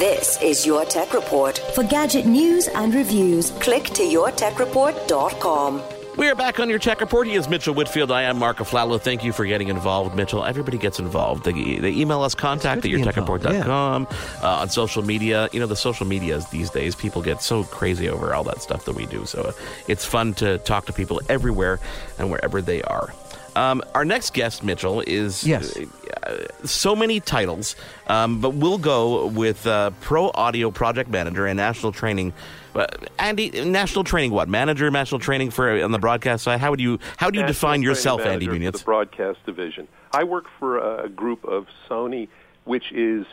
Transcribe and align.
This 0.00 0.40
is 0.40 0.64
Your 0.64 0.86
Tech 0.86 1.12
Report. 1.12 1.58
For 1.74 1.84
gadget 1.84 2.24
news 2.24 2.68
and 2.68 2.94
reviews, 2.94 3.50
click 3.60 3.84
to 3.84 4.02
yourtechreport.com. 4.02 5.82
We 6.16 6.26
are 6.30 6.34
back 6.34 6.58
on 6.58 6.70
your 6.70 6.78
tech 6.78 7.02
report. 7.02 7.26
He 7.26 7.34
is 7.34 7.50
Mitchell 7.50 7.74
Whitfield. 7.74 8.10
I 8.10 8.22
am 8.22 8.38
Mark 8.38 8.56
Aflalo. 8.56 8.98
Thank 8.98 9.24
you 9.24 9.34
for 9.34 9.44
getting 9.44 9.68
involved, 9.68 10.16
Mitchell. 10.16 10.42
Everybody 10.42 10.78
gets 10.78 11.00
involved. 11.00 11.44
They, 11.44 11.76
they 11.76 11.90
email 11.90 12.22
us 12.22 12.34
contact 12.34 12.82
at 12.86 12.90
yourtechreport.com, 12.90 14.08
yeah. 14.10 14.42
uh, 14.42 14.62
on 14.62 14.70
social 14.70 15.02
media. 15.02 15.50
You 15.52 15.60
know, 15.60 15.66
the 15.66 15.76
social 15.76 16.06
medias 16.06 16.48
these 16.48 16.70
days, 16.70 16.94
people 16.94 17.20
get 17.20 17.42
so 17.42 17.64
crazy 17.64 18.08
over 18.08 18.32
all 18.32 18.44
that 18.44 18.62
stuff 18.62 18.86
that 18.86 18.94
we 18.94 19.04
do. 19.04 19.26
So 19.26 19.42
uh, 19.42 19.52
it's 19.86 20.06
fun 20.06 20.32
to 20.36 20.56
talk 20.60 20.86
to 20.86 20.94
people 20.94 21.20
everywhere 21.28 21.78
and 22.18 22.30
wherever 22.30 22.62
they 22.62 22.80
are. 22.84 23.12
Um, 23.54 23.82
our 23.94 24.06
next 24.06 24.32
guest, 24.32 24.62
Mitchell, 24.62 25.02
is 25.06 25.46
yes. 25.46 25.78
So 26.64 26.94
many 26.94 27.20
titles, 27.20 27.76
um, 28.06 28.40
but 28.40 28.50
we'll 28.50 28.78
go 28.78 29.26
with 29.26 29.66
uh, 29.66 29.90
Pro 30.00 30.30
Audio 30.34 30.70
Project 30.70 31.10
Manager 31.10 31.46
and 31.46 31.56
National 31.56 31.92
Training. 31.92 32.32
Uh, 32.74 32.86
Andy, 33.18 33.64
National 33.64 34.04
Training, 34.04 34.30
what 34.30 34.48
manager? 34.48 34.90
National 34.90 35.18
Training 35.18 35.50
for 35.50 35.82
on 35.82 35.92
the 35.92 35.98
broadcast 35.98 36.44
side. 36.44 36.60
How 36.60 36.70
would 36.70 36.80
you 36.80 36.98
how 37.16 37.30
do 37.30 37.38
you 37.38 37.42
National 37.42 37.52
define 37.52 37.82
yourself, 37.82 38.20
Andy 38.22 38.46
Munitz? 38.46 38.78
The 38.78 38.84
broadcast 38.84 39.44
division. 39.46 39.88
I 40.12 40.24
work 40.24 40.46
for 40.58 40.78
a 40.78 41.08
group 41.08 41.44
of 41.44 41.66
Sony, 41.88 42.28
which 42.64 42.92
is 42.92 43.26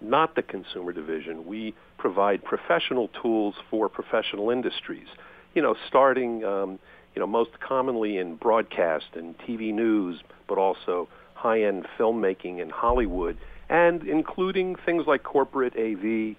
not 0.00 0.34
the 0.34 0.42
consumer 0.42 0.92
division. 0.92 1.46
We 1.46 1.74
provide 1.98 2.44
professional 2.44 3.08
tools 3.08 3.54
for 3.70 3.88
professional 3.88 4.50
industries. 4.50 5.08
You 5.54 5.62
know, 5.62 5.76
starting. 5.88 6.44
Um, 6.44 6.78
you 7.14 7.20
know, 7.20 7.26
most 7.26 7.60
commonly 7.60 8.16
in 8.16 8.36
broadcast 8.36 9.04
and 9.14 9.36
TV 9.38 9.72
news, 9.72 10.20
but 10.48 10.58
also 10.58 11.08
high-end 11.42 11.86
filmmaking 11.98 12.60
in 12.60 12.70
Hollywood, 12.70 13.36
and 13.68 14.04
including 14.04 14.76
things 14.76 15.06
like 15.06 15.24
corporate 15.24 15.74
AV 15.76 16.36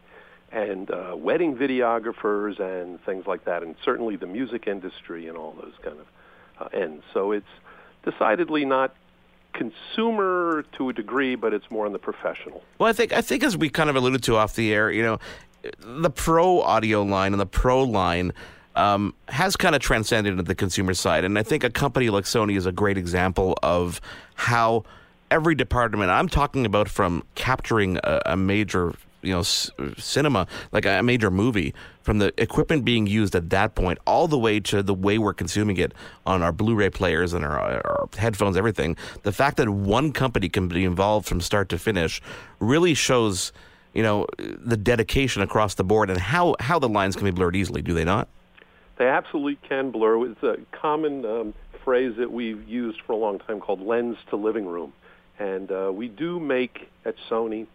and 0.51 0.89
uh, 0.89 1.13
wedding 1.17 1.57
videographers 1.57 2.59
and 2.59 3.03
things 3.03 3.27
like 3.27 3.43
that, 3.43 3.63
and 3.63 3.75
certainly 3.83 4.15
the 4.15 4.27
music 4.27 4.65
industry 4.65 5.27
and 5.27 5.37
all 5.37 5.53
those 5.61 5.73
kind 5.83 5.97
of 5.99 6.07
uh, 6.61 6.77
ends. 6.77 7.03
So 7.13 7.33
it's 7.33 7.53
decidedly 8.05 8.63
not 8.63 8.95
consumer 9.53 10.63
to 10.77 10.89
a 10.89 10.93
degree, 10.93 11.35
but 11.35 11.53
it's 11.53 11.69
more 11.69 11.85
on 11.85 11.91
the 11.91 11.99
professional. 11.99 12.63
Well, 12.79 12.89
I 12.89 12.93
think 12.93 13.11
I 13.11 13.21
think 13.21 13.43
as 13.43 13.57
we 13.57 13.69
kind 13.69 13.89
of 13.89 13.95
alluded 13.95 14.23
to 14.23 14.37
off 14.37 14.55
the 14.55 14.73
air, 14.73 14.89
you 14.89 15.03
know, 15.03 15.19
the 15.79 16.09
pro 16.09 16.61
audio 16.61 17.03
line 17.03 17.33
and 17.33 17.41
the 17.41 17.45
pro 17.45 17.83
line 17.83 18.31
um, 18.75 19.13
has 19.29 19.55
kind 19.55 19.75
of 19.75 19.81
transcended 19.81 20.31
into 20.31 20.43
the 20.43 20.55
consumer 20.55 20.93
side. 20.93 21.23
And 21.23 21.37
I 21.37 21.43
think 21.43 21.63
a 21.63 21.69
company 21.69 22.09
like 22.09 22.25
Sony 22.25 22.57
is 22.57 22.65
a 22.65 22.71
great 22.71 22.97
example 22.97 23.57
of 23.61 24.01
how 24.35 24.83
every 25.29 25.55
department, 25.55 26.11
I'm 26.11 26.29
talking 26.29 26.65
about 26.65 26.89
from 26.89 27.23
capturing 27.35 27.97
a, 28.03 28.21
a 28.27 28.37
major 28.37 28.93
you 29.23 29.33
know 29.33 29.41
cinema 29.41 30.45
like 30.73 30.85
a 30.85 31.01
major 31.01 31.31
movie 31.31 31.73
from 32.01 32.19
the 32.19 32.33
equipment 32.37 32.83
being 32.83 33.07
used 33.07 33.33
at 33.35 33.49
that 33.49 33.73
point 33.73 33.97
all 34.05 34.27
the 34.27 34.37
way 34.37 34.59
to 34.59 34.83
the 34.83 34.93
way 34.93 35.17
we're 35.17 35.33
consuming 35.33 35.77
it 35.77 35.93
on 36.25 36.43
our 36.43 36.51
blu-ray 36.51 36.89
players 36.89 37.33
and 37.33 37.45
our, 37.45 37.57
our, 37.57 38.09
headphones 38.17 38.57
everything 38.57 38.97
the 39.23 39.31
fact 39.31 39.55
that 39.55 39.69
one 39.69 40.11
company 40.11 40.49
can 40.49 40.67
be 40.67 40.83
involved 40.83 41.25
from 41.25 41.39
start 41.39 41.69
to 41.69 41.77
finish 41.77 42.21
really 42.59 42.93
shows 42.93 43.53
you 43.93 44.03
know 44.03 44.27
the 44.37 44.77
dedication 44.77 45.41
across 45.41 45.75
the 45.75 45.83
board 45.83 46.09
and 46.09 46.19
how 46.19 46.53
how 46.59 46.77
the 46.77 46.89
lines 46.89 47.15
can 47.15 47.23
be 47.23 47.31
blurred 47.31 47.55
easily 47.55 47.81
do 47.81 47.93
they 47.93 48.03
not 48.03 48.27
they 48.97 49.07
absolutely 49.07 49.57
can 49.67 49.91
blur. 49.91 50.27
It's 50.27 50.43
a 50.43 50.57
common 50.71 51.25
um, 51.25 51.53
phrase 51.83 52.15
that 52.17 52.31
we've 52.31 52.67
used 52.67 53.01
for 53.01 53.13
a 53.13 53.17
long 53.17 53.39
time 53.39 53.59
called 53.59 53.81
lens 53.81 54.17
to 54.29 54.35
living 54.35 54.65
room. 54.65 54.93
And 55.39 55.71
uh, 55.71 55.91
we 55.93 56.07
do 56.07 56.39
make 56.39 56.89
at 57.05 57.15
Sony 57.29 57.67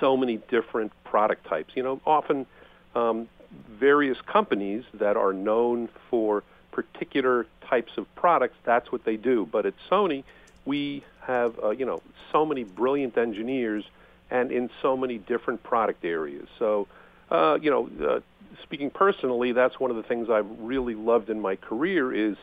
so 0.00 0.16
many 0.16 0.38
different 0.48 0.92
product 1.04 1.46
types. 1.46 1.76
You 1.76 1.82
know, 1.82 2.00
often 2.04 2.46
um, 2.94 3.28
various 3.70 4.20
companies 4.22 4.84
that 4.94 5.16
are 5.16 5.32
known 5.32 5.88
for 6.10 6.42
particular 6.72 7.46
types 7.68 7.92
of 7.96 8.12
products, 8.14 8.56
that's 8.64 8.90
what 8.90 9.04
they 9.04 9.16
do. 9.16 9.46
But 9.50 9.66
at 9.66 9.74
Sony, 9.90 10.24
we 10.64 11.04
have, 11.20 11.58
uh, 11.62 11.70
you 11.70 11.86
know, 11.86 12.02
so 12.32 12.44
many 12.44 12.64
brilliant 12.64 13.16
engineers 13.16 13.84
and 14.30 14.50
in 14.50 14.70
so 14.80 14.96
many 14.96 15.18
different 15.18 15.62
product 15.62 16.04
areas. 16.04 16.48
So, 16.58 16.88
uh, 17.32 17.58
you 17.60 17.70
know, 17.70 17.88
uh, 18.06 18.20
speaking 18.62 18.90
personally, 18.90 19.52
that's 19.52 19.80
one 19.80 19.90
of 19.90 19.96
the 19.96 20.02
things 20.02 20.28
I've 20.28 20.48
really 20.60 20.94
loved 20.94 21.30
in 21.30 21.40
my 21.40 21.56
career 21.56 22.12
is 22.12 22.36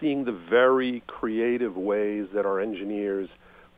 seeing 0.00 0.24
the 0.24 0.32
very 0.32 1.02
creative 1.06 1.76
ways 1.76 2.28
that 2.32 2.46
our 2.46 2.60
engineers 2.60 3.28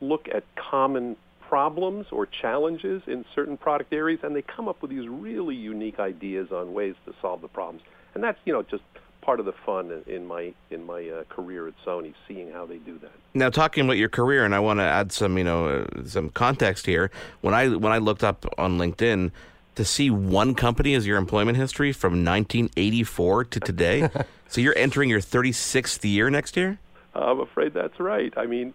look 0.00 0.28
at 0.32 0.44
common 0.54 1.16
problems 1.48 2.06
or 2.12 2.26
challenges 2.26 3.02
in 3.08 3.24
certain 3.34 3.56
product 3.56 3.92
areas, 3.92 4.20
and 4.22 4.36
they 4.36 4.42
come 4.42 4.68
up 4.68 4.80
with 4.82 4.90
these 4.90 5.08
really 5.08 5.56
unique 5.56 5.98
ideas 5.98 6.52
on 6.52 6.72
ways 6.72 6.94
to 7.06 7.14
solve 7.20 7.40
the 7.40 7.48
problems. 7.48 7.82
And 8.14 8.22
that's 8.22 8.38
you 8.44 8.52
know 8.52 8.62
just 8.62 8.84
part 9.20 9.40
of 9.40 9.46
the 9.46 9.52
fun 9.66 10.02
in 10.06 10.26
my 10.26 10.54
in 10.70 10.84
my 10.86 11.08
uh, 11.08 11.24
career 11.24 11.66
at 11.66 11.74
Sony, 11.84 12.14
seeing 12.28 12.52
how 12.52 12.66
they 12.66 12.78
do 12.78 12.98
that. 12.98 13.10
Now, 13.34 13.50
talking 13.50 13.84
about 13.84 13.96
your 13.96 14.08
career, 14.08 14.44
and 14.44 14.54
I 14.54 14.60
want 14.60 14.78
to 14.78 14.84
add 14.84 15.12
some 15.12 15.36
you 15.38 15.44
know 15.44 15.68
uh, 15.68 16.04
some 16.06 16.30
context 16.30 16.86
here. 16.86 17.10
When 17.40 17.54
I 17.54 17.68
when 17.68 17.92
I 17.92 17.98
looked 17.98 18.24
up 18.24 18.46
on 18.58 18.78
LinkedIn, 18.78 19.32
to 19.74 19.84
see 19.84 20.10
one 20.10 20.54
company 20.54 20.94
as 20.94 21.06
your 21.06 21.16
employment 21.16 21.56
history 21.56 21.92
from 21.92 22.24
1984 22.24 23.44
to 23.44 23.60
today. 23.60 24.08
so 24.48 24.60
you're 24.60 24.76
entering 24.76 25.08
your 25.08 25.20
36th 25.20 26.04
year 26.04 26.30
next 26.30 26.56
year. 26.56 26.78
I'm 27.14 27.40
afraid 27.40 27.74
that's 27.74 27.98
right. 27.98 28.32
I 28.36 28.46
mean, 28.46 28.74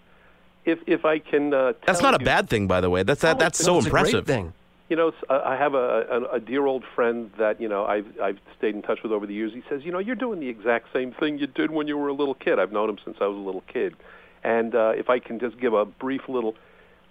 if 0.66 0.80
if 0.88 1.06
I 1.06 1.20
can. 1.20 1.54
Uh, 1.54 1.74
that's 1.86 2.02
not 2.02 2.16
a 2.16 2.24
bad 2.24 2.50
thing, 2.50 2.68
by 2.68 2.82
the 2.82 2.90
way. 2.90 3.04
That's 3.04 3.22
that, 3.22 3.40
that's 3.40 3.60
so 3.60 3.78
impressive. 3.80 4.26
thing. 4.26 4.54
You 4.90 4.96
know, 4.96 5.14
uh, 5.30 5.42
I 5.44 5.56
have 5.56 5.74
a, 5.74 6.28
a, 6.32 6.36
a 6.36 6.40
dear 6.40 6.66
old 6.66 6.84
friend 6.96 7.32
that 7.38 7.62
you 7.62 7.70
know 7.70 7.86
I've 7.86 8.08
I've 8.20 8.40
stayed 8.58 8.76
in 8.76 8.82
touch 8.82 9.02
with 9.04 9.12
over 9.12 9.26
the 9.26 9.34
years. 9.34 9.54
He 9.54 9.64
says, 9.70 9.84
you 9.84 9.92
know, 9.92 10.00
you're 10.00 10.16
doing 10.16 10.40
the 10.40 10.50
exact 10.50 10.88
same 10.94 11.12
thing 11.12 11.38
you 11.40 11.48
did 11.48 11.72
when 11.72 11.88
you 11.88 11.98
were 11.98 12.10
a 12.10 12.14
little 12.14 12.36
kid. 12.36 12.60
I've 12.60 12.72
known 12.72 12.90
him 12.90 12.98
since 13.04 13.18
I 13.22 13.28
was 13.28 13.38
a 13.38 13.42
little 13.42 13.64
kid, 13.72 13.96
and 14.44 14.76
uh, 14.76 14.94
if 14.96 15.10
I 15.10 15.20
can 15.20 15.40
just 15.40 15.60
give 15.60 15.74
a 15.74 15.86
brief 15.86 16.28
little 16.28 16.56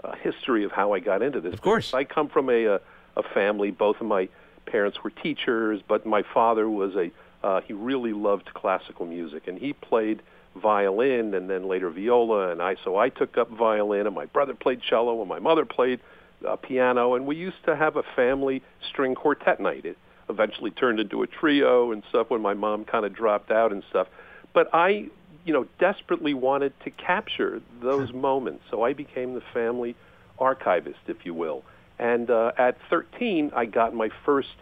uh, 0.02 0.14
history 0.16 0.64
of 0.64 0.72
how 0.72 0.92
I 0.92 1.00
got 1.00 1.22
into 1.22 1.40
this. 1.40 1.54
Of 1.54 1.62
course, 1.62 1.94
I 1.94 2.04
come 2.04 2.28
from 2.28 2.50
a, 2.50 2.64
a 2.64 2.80
a 3.16 3.22
family. 3.22 3.70
Both 3.70 4.00
of 4.00 4.06
my 4.06 4.28
parents 4.66 4.98
were 5.02 5.10
teachers, 5.10 5.80
but 5.86 6.06
my 6.06 6.22
father 6.22 6.69
was 6.69 6.94
a 6.97 7.10
uh, 7.42 7.60
he 7.60 7.75
really 7.75 8.14
loved 8.14 8.54
classical 8.54 9.04
music, 9.04 9.47
and 9.47 9.58
he 9.58 9.75
played 9.75 10.22
violin 10.56 11.34
and 11.34 11.50
then 11.50 11.69
later 11.69 11.91
viola, 11.91 12.50
and 12.50 12.62
I 12.62 12.76
so 12.84 12.97
I 12.97 13.08
took 13.08 13.36
up 13.36 13.50
violin, 13.50 14.06
and 14.06 14.14
my 14.14 14.26
brother 14.26 14.54
played 14.54 14.80
cello, 14.80 15.20
and 15.20 15.28
my 15.28 15.41
mother 15.41 15.64
played 15.64 16.00
uh, 16.47 16.56
piano, 16.56 17.14
and 17.14 17.26
we 17.26 17.36
used 17.36 17.62
to 17.66 17.76
have 17.76 17.97
a 17.97 18.02
family 18.16 18.62
string 18.88 19.14
quartet 19.14 19.60
night. 19.60 19.84
It 19.84 19.98
eventually 20.28 20.70
turned 20.70 21.00
into 21.00 21.22
a 21.22 21.26
trio 21.26 21.92
and 21.92 22.02
stuff 22.08 22.31
when 22.31 22.41
my 22.41 22.54
mom 22.54 22.84
kind 22.84 23.04
of 23.04 23.14
dropped 23.14 23.50
out 23.50 23.72
and 23.72 23.82
stuff. 23.91 24.08
But 24.52 24.70
I, 24.72 25.08
you 25.44 25.52
know, 25.52 25.66
desperately 25.78 26.32
wanted 26.32 26.72
to 26.84 26.91
capture 26.91 27.60
those 27.82 28.12
moments, 28.12 28.64
so 28.70 28.82
I 28.82 28.94
became 28.94 29.34
the 29.34 29.42
family 29.52 29.96
archivist, 30.38 31.00
if 31.08 31.26
you 31.26 31.34
will. 31.34 31.62
And 31.99 32.31
uh, 32.31 32.53
at 32.59 32.77
13, 32.91 33.52
I 33.55 33.67
got 33.67 33.94
my 33.94 34.11
first 34.25 34.55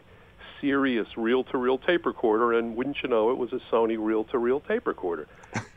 serious 0.60 1.08
reel-to-reel 1.16 1.78
tape 1.78 2.06
recorder, 2.06 2.52
and 2.52 2.76
wouldn't 2.76 3.02
you 3.02 3.08
know, 3.08 3.30
it 3.30 3.38
was 3.38 3.52
a 3.52 3.60
Sony 3.70 3.96
reel-to-reel 3.98 4.60
tape 4.60 4.86
recorder. 4.86 5.26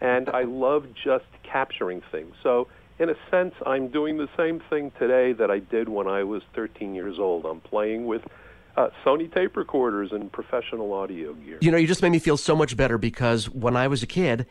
and 0.01 0.29
I 0.29 0.43
love 0.47 0.87
just 1.03 1.25
capturing 1.43 2.01
things. 2.11 2.35
So 2.43 2.67
in 2.99 3.09
a 3.09 3.15
sense, 3.29 3.53
I'm 3.65 3.89
doing 3.89 4.17
the 4.17 4.29
same 4.37 4.61
thing 4.69 4.91
today 4.97 5.33
that 5.33 5.51
I 5.51 5.59
did 5.59 5.89
when 5.89 6.07
I 6.07 6.23
was 6.23 6.43
13 6.53 6.95
years 6.95 7.19
old. 7.19 7.45
I'm 7.45 7.59
playing 7.59 8.05
with 8.05 8.21
uh, 8.77 8.89
Sony 9.03 9.33
tape 9.33 9.57
recorders 9.57 10.11
and 10.11 10.31
professional 10.31 10.93
audio 10.93 11.33
gear. 11.33 11.57
You 11.61 11.71
know, 11.71 11.77
you 11.77 11.87
just 11.87 12.01
made 12.01 12.11
me 12.11 12.19
feel 12.19 12.37
so 12.37 12.55
much 12.55 12.77
better 12.77 12.97
because 12.97 13.49
when 13.49 13.75
I 13.75 13.87
was 13.87 14.03
a 14.03 14.07
kid, 14.07 14.45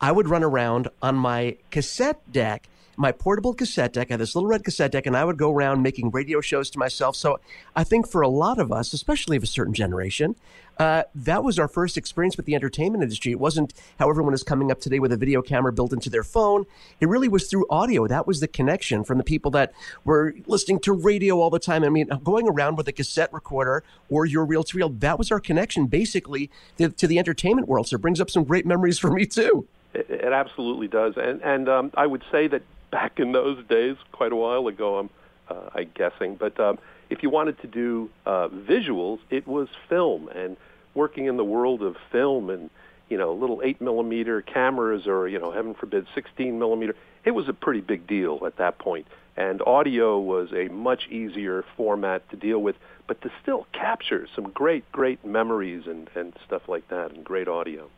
I 0.00 0.12
would 0.12 0.28
run 0.28 0.44
around 0.44 0.88
on 1.02 1.16
my 1.16 1.56
cassette 1.70 2.20
deck 2.30 2.68
my 2.98 3.12
portable 3.12 3.54
cassette 3.54 3.92
deck. 3.92 4.10
I 4.10 4.14
had 4.14 4.20
this 4.20 4.34
little 4.34 4.48
red 4.48 4.64
cassette 4.64 4.90
deck, 4.90 5.06
and 5.06 5.16
I 5.16 5.24
would 5.24 5.38
go 5.38 5.52
around 5.52 5.82
making 5.82 6.10
radio 6.10 6.40
shows 6.40 6.68
to 6.70 6.78
myself. 6.78 7.14
So 7.14 7.38
I 7.76 7.84
think 7.84 8.08
for 8.08 8.22
a 8.22 8.28
lot 8.28 8.58
of 8.58 8.72
us, 8.72 8.92
especially 8.92 9.36
of 9.36 9.44
a 9.44 9.46
certain 9.46 9.72
generation, 9.72 10.34
uh, 10.78 11.04
that 11.14 11.44
was 11.44 11.58
our 11.58 11.68
first 11.68 11.96
experience 11.96 12.36
with 12.36 12.46
the 12.46 12.54
entertainment 12.54 13.02
industry. 13.02 13.32
It 13.32 13.40
wasn't 13.40 13.72
how 13.98 14.10
everyone 14.10 14.34
is 14.34 14.42
coming 14.42 14.70
up 14.70 14.80
today 14.80 14.98
with 14.98 15.12
a 15.12 15.16
video 15.16 15.42
camera 15.42 15.72
built 15.72 15.92
into 15.92 16.10
their 16.10 16.24
phone. 16.24 16.66
It 17.00 17.08
really 17.08 17.28
was 17.28 17.48
through 17.48 17.66
audio. 17.70 18.06
That 18.06 18.26
was 18.26 18.40
the 18.40 18.48
connection 18.48 19.04
from 19.04 19.18
the 19.18 19.24
people 19.24 19.50
that 19.52 19.72
were 20.04 20.34
listening 20.46 20.80
to 20.80 20.92
radio 20.92 21.40
all 21.40 21.50
the 21.50 21.58
time. 21.58 21.84
I 21.84 21.88
mean, 21.88 22.08
going 22.22 22.48
around 22.48 22.76
with 22.76 22.88
a 22.88 22.92
cassette 22.92 23.32
recorder 23.32 23.84
or 24.10 24.26
your 24.26 24.44
reel 24.44 24.64
to 24.64 24.76
reel, 24.76 24.88
that 24.88 25.18
was 25.18 25.30
our 25.30 25.40
connection 25.40 25.86
basically 25.86 26.50
to, 26.78 26.88
to 26.90 27.06
the 27.06 27.18
entertainment 27.18 27.68
world. 27.68 27.88
So 27.88 27.94
it 27.96 28.02
brings 28.02 28.20
up 28.20 28.30
some 28.30 28.44
great 28.44 28.66
memories 28.66 28.98
for 28.98 29.10
me 29.10 29.24
too. 29.24 29.66
It, 29.94 30.06
it 30.10 30.32
absolutely 30.32 30.88
does. 30.88 31.14
And, 31.16 31.40
and 31.42 31.68
um, 31.68 31.90
I 31.94 32.06
would 32.06 32.22
say 32.30 32.46
that 32.48 32.62
back 32.90 33.18
in 33.18 33.32
those 33.32 33.64
days, 33.66 33.96
quite 34.12 34.32
a 34.32 34.36
while 34.36 34.66
ago, 34.68 34.98
I'm, 34.98 35.10
uh, 35.48 35.70
I'm 35.74 35.90
guessing, 35.94 36.36
but 36.36 36.58
um, 36.60 36.78
if 37.10 37.22
you 37.22 37.30
wanted 37.30 37.60
to 37.62 37.66
do 37.66 38.10
uh, 38.26 38.48
visuals, 38.48 39.18
it 39.30 39.46
was 39.46 39.68
film. 39.88 40.28
And 40.28 40.56
working 40.94 41.26
in 41.26 41.36
the 41.36 41.44
world 41.44 41.82
of 41.82 41.96
film 42.10 42.50
and 42.50 42.70
you 43.08 43.16
know 43.16 43.32
little 43.32 43.62
eight 43.64 43.80
millimeter 43.80 44.42
cameras 44.42 45.06
or 45.06 45.28
you 45.28 45.38
know 45.38 45.52
heaven 45.52 45.74
forbid 45.74 46.06
16 46.14 46.58
millimeter, 46.58 46.94
it 47.24 47.30
was 47.32 47.48
a 47.48 47.52
pretty 47.52 47.80
big 47.80 48.06
deal 48.06 48.40
at 48.46 48.56
that 48.56 48.78
point. 48.78 49.06
And 49.36 49.62
audio 49.62 50.18
was 50.18 50.48
a 50.52 50.68
much 50.68 51.06
easier 51.08 51.64
format 51.76 52.28
to 52.30 52.36
deal 52.36 52.58
with, 52.58 52.74
but 53.06 53.22
to 53.22 53.30
still 53.40 53.68
capture 53.72 54.26
some 54.34 54.50
great, 54.50 54.90
great 54.90 55.24
memories 55.24 55.86
and, 55.86 56.10
and 56.16 56.34
stuff 56.44 56.62
like 56.66 56.88
that, 56.88 57.12
and 57.12 57.22
great 57.24 57.46
audio. 57.46 57.88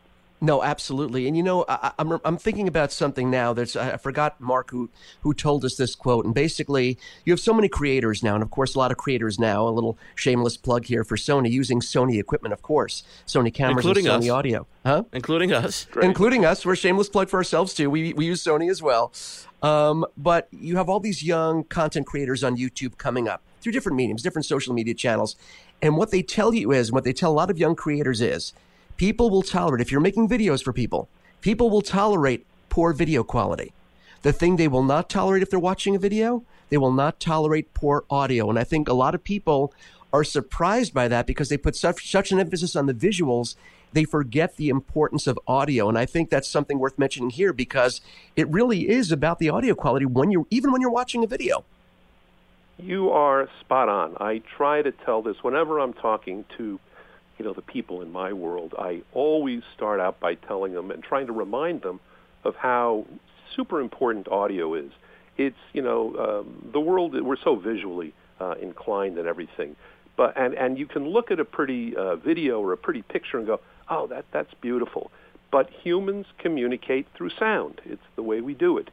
No, 0.41 0.63
absolutely. 0.63 1.29
And 1.29 1.37
you 1.37 1.43
know, 1.43 1.65
I, 1.69 1.93
am 1.99 2.13
I'm, 2.13 2.21
I'm 2.25 2.37
thinking 2.39 2.67
about 2.67 2.93
something 2.93 3.31
now. 3.31 3.53
That's 3.53 3.77
I 3.77 3.99
forgot 3.99 4.41
Mark 4.41 4.71
who 4.71 4.89
who 5.21 5.35
told 5.35 5.65
us 5.65 5.77
this 5.77 5.95
quote. 5.95 6.25
And 6.25 6.35
basically, 6.35 6.99
you 7.25 7.33
have 7.33 7.41
so 7.41 7.53
many 7.53 7.69
creators 7.69 8.23
now, 8.23 8.35
and 8.35 8.43
of 8.43 8.51
course, 8.51 8.75
a 8.75 8.79
lot 8.79 8.91
of 8.91 8.97
creators 8.97 9.39
now. 9.39 9.69
A 9.69 9.71
little 9.71 9.99
shameless 10.15 10.57
plug 10.57 10.87
here 10.87 11.05
for 11.05 11.17
Sony 11.17 11.51
using 11.51 11.81
Sony 11.81 12.19
equipment, 12.19 12.55
of 12.55 12.63
course, 12.63 13.03
Sony 13.27 13.53
cameras, 13.53 13.85
including 13.85 14.09
and 14.09 14.23
Sony 14.23 14.27
us. 14.27 14.31
audio, 14.31 14.67
huh? 14.85 15.05
Including 15.13 15.53
us, 15.53 15.87
Great. 15.91 16.07
including 16.07 16.45
us. 16.45 16.65
We're 16.65 16.77
shameless 16.77 17.11
plug 17.11 17.29
for 17.29 17.37
ourselves 17.37 17.75
too. 17.75 17.91
We 17.91 18.15
we 18.15 18.25
use 18.25 18.43
Sony 18.43 18.71
as 18.71 18.83
well. 18.83 19.13
Um, 19.63 20.07
but 20.17 20.49
you 20.53 20.79
have 20.79 20.89
all 20.89 21.01
these 21.01 21.23
young 21.23 21.65
content 21.65 22.07
creators 22.07 22.43
on 22.43 22.57
YouTube 22.57 22.97
coming 22.97 23.29
up 23.29 23.43
through 23.61 23.73
different 23.73 23.97
mediums, 23.97 24.23
different 24.23 24.47
social 24.47 24.73
media 24.73 24.95
channels, 24.95 25.37
and 25.83 25.99
what 25.99 26.11
they 26.11 26.23
tell 26.23 26.55
you 26.55 26.73
is, 26.73 26.89
and 26.89 26.95
what 26.95 27.05
they 27.05 27.13
tell 27.13 27.31
a 27.31 27.35
lot 27.35 27.51
of 27.51 27.59
young 27.59 27.75
creators 27.75 28.23
is 28.23 28.55
People 29.01 29.31
will 29.31 29.41
tolerate, 29.41 29.81
if 29.81 29.91
you're 29.91 29.99
making 29.99 30.29
videos 30.29 30.63
for 30.63 30.75
people, 30.75 31.09
people 31.41 31.71
will 31.71 31.81
tolerate 31.81 32.45
poor 32.69 32.93
video 32.93 33.25
quality. 33.25 33.73
The 34.21 34.31
thing 34.31 34.57
they 34.57 34.69
will 34.69 34.83
not 34.83 35.09
tolerate 35.09 35.41
if 35.43 35.49
they're 35.49 35.59
watching 35.59 35.97
a 35.97 35.99
video, 35.99 36.45
they 36.69 36.77
will 36.77 36.93
not 36.93 37.19
tolerate 37.19 37.73
poor 37.73 38.05
audio. 38.11 38.51
And 38.51 38.59
I 38.59 38.65
think 38.65 38.89
a 38.89 38.93
lot 38.93 39.15
of 39.15 39.25
people 39.25 39.73
are 40.13 40.23
surprised 40.23 40.93
by 40.93 41.09
that 41.09 41.27
because 41.27 41.49
they 41.49 41.57
put 41.57 41.77
such, 41.77 42.11
such 42.11 42.31
an 42.31 42.39
emphasis 42.39 42.77
on 42.77 42.85
the 42.85 42.93
visuals, 42.93 43.55
they 43.95 44.05
forget 44.05 44.59
the 44.59 44.69
importance 44.69 45.27
of 45.27 45.39
audio. 45.47 45.89
And 45.89 45.97
I 45.97 46.05
think 46.05 46.29
that's 46.29 46.47
something 46.47 46.79
worth 46.79 46.99
mentioning 46.99 47.31
here 47.31 47.55
because 47.55 48.03
it 48.37 48.47
really 48.49 48.87
is 48.91 49.11
about 49.11 49.39
the 49.39 49.49
audio 49.49 49.75
quality 49.75 50.05
when 50.05 50.31
you're 50.31 50.45
even 50.51 50.73
when 50.73 50.83
you're 50.83 50.91
watching 50.91 51.25
a 51.25 51.27
video. 51.27 51.65
You 52.77 53.09
are 53.09 53.49
spot 53.61 53.89
on. 53.89 54.19
I 54.21 54.43
try 54.59 54.83
to 54.83 54.93
tell 54.93 55.23
this 55.23 55.43
whenever 55.43 55.79
I'm 55.81 55.95
talking 55.95 56.45
to 56.59 56.79
you 57.41 57.47
know, 57.47 57.55
the 57.55 57.63
people 57.63 58.03
in 58.03 58.13
my 58.13 58.35
world, 58.35 58.75
I 58.79 59.01
always 59.15 59.63
start 59.75 59.99
out 59.99 60.21
by 60.21 60.35
telling 60.35 60.75
them 60.75 60.91
and 60.91 61.03
trying 61.03 61.27
to 61.29 61.33
remind 61.33 61.81
them 61.81 61.99
of 62.45 62.55
how 62.55 63.07
super 63.57 63.81
important 63.81 64.29
audio 64.29 64.75
is. 64.75 64.91
It's, 65.39 65.57
you 65.73 65.81
know, 65.81 66.43
um, 66.45 66.69
the 66.71 66.81
world, 66.81 67.19
we're 67.19 67.39
so 67.43 67.57
visually 67.57 68.13
uh, 68.41 68.57
inclined 68.61 69.17
and 69.17 69.27
everything. 69.27 69.75
But, 70.17 70.37
and, 70.37 70.53
and 70.53 70.79
you 70.79 70.85
can 70.85 71.09
look 71.09 71.31
at 71.31 71.41
a 71.41 71.47
pretty 71.47 71.97
uh, 71.97 72.17
video 72.17 72.61
or 72.61 72.75
a 72.75 72.77
pretty 72.77 73.01
picture 73.01 73.39
and 73.39 73.47
go, 73.47 73.61
oh, 73.89 74.07
that, 74.09 74.27
that's 74.33 74.53
beautiful. 74.61 75.11
But 75.51 75.71
humans 75.71 76.27
communicate 76.37 77.07
through 77.15 77.31
sound. 77.39 77.81
It's 77.87 78.03
the 78.17 78.23
way 78.23 78.43
we 78.43 78.53
do 78.53 78.77
it. 78.77 78.91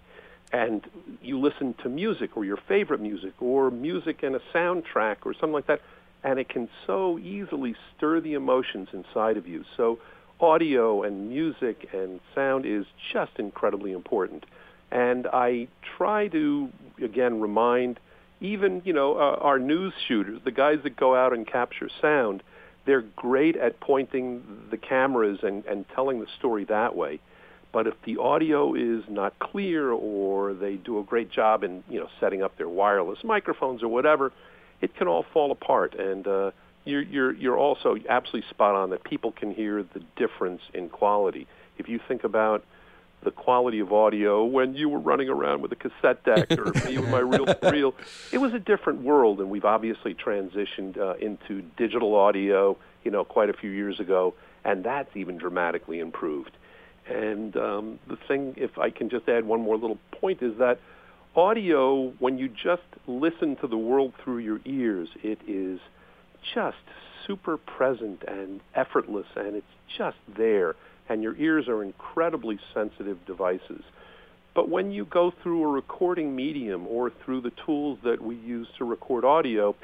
And 0.54 0.90
you 1.22 1.38
listen 1.38 1.76
to 1.84 1.90
music 1.90 2.38
or 2.38 2.46
your 2.46 2.56
favorite 2.56 3.02
music 3.02 3.34
or 3.42 3.72
music 3.72 4.24
and 4.24 4.38
a 4.38 4.42
soundtrack 4.54 5.18
or 5.26 5.34
something 5.34 5.52
like 5.52 5.68
that 5.68 5.82
and 6.24 6.40
it 6.40 6.50
can 6.50 6.70
so 6.86 7.20
easily 7.20 7.76
stir 7.96 8.20
the 8.22 8.34
emotions 8.34 8.90
inside 8.94 9.38
of 9.38 9.48
you. 9.48 9.64
So 9.76 10.00
audio 10.40 11.04
and 11.04 11.30
music 11.30 11.88
and 11.94 12.20
sound 12.36 12.66
is 12.66 12.86
just 13.14 13.32
incredibly 13.38 13.92
important. 13.92 14.46
And 14.92 15.28
I 15.28 15.68
try 15.98 16.28
to, 16.30 16.70
again, 17.04 17.42
remind 17.42 18.00
even, 18.40 18.82
you 18.86 18.94
know, 18.94 19.16
uh, 19.16 19.38
our 19.42 19.60
news 19.60 19.94
shooters, 20.08 20.42
the 20.46 20.52
guys 20.52 20.78
that 20.84 20.96
go 20.96 21.16
out 21.16 21.34
and 21.34 21.46
capture 21.46 21.90
sound, 22.02 22.44
they're 22.86 23.04
great 23.16 23.58
at 23.58 23.80
pointing 23.80 24.44
the 24.72 24.78
cameras 24.78 25.40
and, 25.44 25.66
and 25.66 25.86
telling 25.94 26.20
the 26.20 26.28
story 26.38 26.64
that 26.66 26.96
way. 26.96 27.20
But 27.74 27.86
if 27.86 27.96
the 28.06 28.18
audio 28.18 28.74
is 28.76 29.04
not 29.10 29.38
clear 29.40 29.92
or 29.92 30.54
they 30.54 30.76
do 30.76 31.00
a 31.00 31.04
great 31.04 31.30
job 31.32 31.64
in, 31.64 31.84
you 31.90 32.00
know, 32.00 32.08
setting 32.20 32.42
up 32.42 32.58
their 32.58 32.70
wireless 32.70 33.20
microphones 33.24 33.84
or 33.84 33.90
whatever, 33.90 34.32
it 34.82 34.96
can 34.96 35.08
all 35.08 35.26
fall 35.34 35.52
apart. 35.52 35.96
And 35.96 36.28
uh, 36.28 36.52
you're, 36.86 37.02
you're, 37.02 37.34
you're 37.34 37.58
also 37.58 37.98
absolutely 38.08 38.50
spot 38.50 38.76
on 38.76 38.90
that 38.92 39.04
people 39.04 39.32
can 39.32 39.54
hear 39.54 39.84
the 39.84 40.02
difference 40.16 40.62
in 40.74 40.90
quality. 40.90 41.48
If 41.78 41.90
you 41.90 42.00
think 42.08 42.24
about 42.24 42.64
the 43.24 43.32
quality 43.32 43.80
of 43.80 43.92
audio 43.92 44.46
when 44.46 44.76
you 44.76 44.90
were 44.90 45.00
running 45.00 45.28
around 45.28 45.62
with 45.62 45.72
a 45.72 45.76
cassette 45.76 46.24
deck 46.24 46.52
or 46.52 46.72
me 46.86 46.98
with 46.98 47.10
my 47.10 47.20
reel 47.20 47.46
reel, 47.72 47.96
it 48.32 48.38
was 48.38 48.54
a 48.54 48.60
different 48.60 49.02
world, 49.02 49.40
and 49.40 49.50
we've 49.50 49.66
obviously 49.66 50.14
transitioned 50.14 50.98
uh, 50.98 51.16
into 51.16 51.62
digital 51.78 52.16
audio, 52.16 52.78
you 53.04 53.12
know, 53.12 53.24
quite 53.24 53.50
a 53.50 53.54
few 53.54 53.72
years 53.72 54.00
ago, 54.00 54.34
and 54.64 54.84
that's 54.84 55.16
even 55.16 55.38
dramatically 55.38 56.00
improved. 56.00 56.52
And 57.10 57.56
um, 57.58 58.00
the 58.08 58.18
thing, 58.28 58.54
if 58.58 58.78
I 58.78 58.90
can 58.90 59.10
just 59.10 59.28
add 59.30 59.46
one 59.46 59.62
more 59.62 59.78
little 59.78 59.98
point, 60.12 60.42
is 60.42 60.58
that 60.60 60.80
audio, 61.36 62.14
when 62.20 62.38
you 62.38 62.50
just 62.50 62.84
listen 63.06 63.56
to 63.58 63.68
the 63.68 63.78
world 63.78 64.14
through 64.24 64.40
your 64.40 64.60
ears, 64.66 65.10
it 65.24 65.40
is 65.48 65.80
just 66.54 66.78
super 67.26 67.58
present 67.58 68.24
and 68.28 68.62
effortless, 68.74 69.28
and 69.36 69.56
it's 69.56 69.66
just 69.98 70.18
there. 70.38 70.76
And 71.10 71.24
your 71.24 71.36
ears 71.38 71.68
are 71.68 71.84
incredibly 71.84 72.60
sensitive 72.74 73.26
devices. 73.26 73.84
But 74.56 74.70
when 74.70 74.92
you 74.92 75.06
go 75.06 75.32
through 75.44 75.64
a 75.64 75.68
recording 75.68 76.36
medium 76.36 76.88
or 76.88 77.12
through 77.24 77.42
the 77.42 77.52
tools 77.66 78.00
that 78.04 78.22
we 78.22 78.36
use 78.36 78.68
to 78.78 78.86
record 78.86 79.24
audio, 79.24 79.76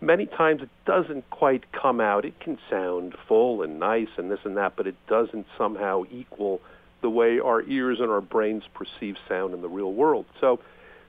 many 0.00 0.26
times 0.26 0.60
it 0.62 0.68
doesn't 0.84 1.28
quite 1.30 1.72
come 1.72 2.00
out. 2.00 2.24
It 2.24 2.38
can 2.38 2.58
sound 2.68 3.14
full 3.26 3.62
and 3.62 3.80
nice 3.80 4.08
and 4.18 4.30
this 4.30 4.40
and 4.44 4.56
that, 4.58 4.74
but 4.76 4.86
it 4.86 4.96
doesn't 5.08 5.46
somehow 5.56 6.02
equal 6.10 6.60
the 7.06 7.10
way 7.10 7.38
our 7.38 7.62
ears 7.62 8.00
and 8.00 8.10
our 8.10 8.20
brains 8.20 8.64
perceive 8.74 9.14
sound 9.28 9.54
in 9.54 9.62
the 9.62 9.68
real 9.68 9.92
world. 9.92 10.26
So 10.40 10.58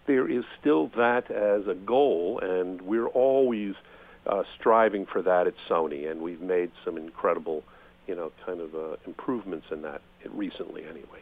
there 0.05 0.29
is 0.29 0.43
still 0.59 0.91
that 0.95 1.31
as 1.31 1.65
a 1.65 1.73
goal, 1.73 2.39
and 2.39 2.79
we're 2.83 3.07
always 3.07 3.73
uh, 4.27 4.43
striving 4.59 5.07
for 5.07 5.23
that 5.23 5.47
at 5.47 5.55
Sony, 5.67 6.07
and 6.07 6.21
we've 6.21 6.39
made 6.39 6.69
some 6.85 6.97
incredible, 6.99 7.63
you 8.05 8.13
know, 8.13 8.31
kind 8.45 8.61
of 8.61 8.75
uh, 8.75 8.97
improvements 9.07 9.65
in 9.71 9.81
that 9.81 10.01
recently, 10.29 10.83
anyway. 10.83 11.21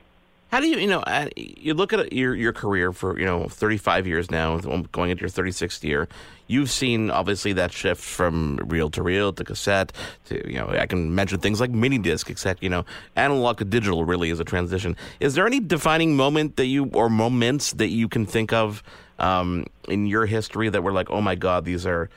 How 0.55 0.61
do 0.61 0.69
you, 0.69 0.77
you 0.77 0.87
know, 0.87 1.01
uh, 1.01 1.27
you 1.35 1.73
look 1.73 1.91
at 1.91 2.13
your 2.13 2.33
your 2.33 2.53
career 2.53 2.93
for 2.93 3.19
you 3.19 3.25
know 3.25 3.49
35 3.49 4.07
years 4.07 4.31
now, 4.31 4.57
going 4.93 5.11
into 5.11 5.19
your 5.19 5.29
36th 5.29 5.83
year. 5.83 6.07
You've 6.47 6.71
seen 6.71 7.11
obviously 7.11 7.51
that 7.51 7.73
shift 7.73 8.01
from 8.01 8.55
reel 8.63 8.89
to 8.91 9.03
reel 9.03 9.33
to 9.33 9.43
cassette 9.43 9.91
to 10.27 10.49
you 10.49 10.57
know 10.57 10.69
I 10.69 10.85
can 10.85 11.13
mention 11.13 11.41
things 11.41 11.59
like 11.59 11.71
mini 11.71 11.97
disc, 11.97 12.29
except 12.29 12.63
you 12.63 12.69
know 12.69 12.85
analog 13.17 13.57
to 13.57 13.65
digital 13.65 14.05
really 14.05 14.29
is 14.29 14.39
a 14.39 14.45
transition. 14.45 14.95
Is 15.19 15.35
there 15.35 15.45
any 15.45 15.59
defining 15.59 16.15
moment 16.15 16.55
that 16.55 16.67
you 16.67 16.89
or 16.93 17.09
moments 17.09 17.73
that 17.73 17.89
you 17.89 18.07
can 18.07 18.25
think 18.25 18.53
of 18.53 18.81
um, 19.19 19.65
in 19.89 20.05
your 20.05 20.25
history 20.25 20.69
that 20.69 20.81
were 20.81 20.93
like, 20.93 21.09
oh 21.09 21.19
my 21.19 21.35
god, 21.35 21.65
these 21.65 21.85
are 21.85 22.09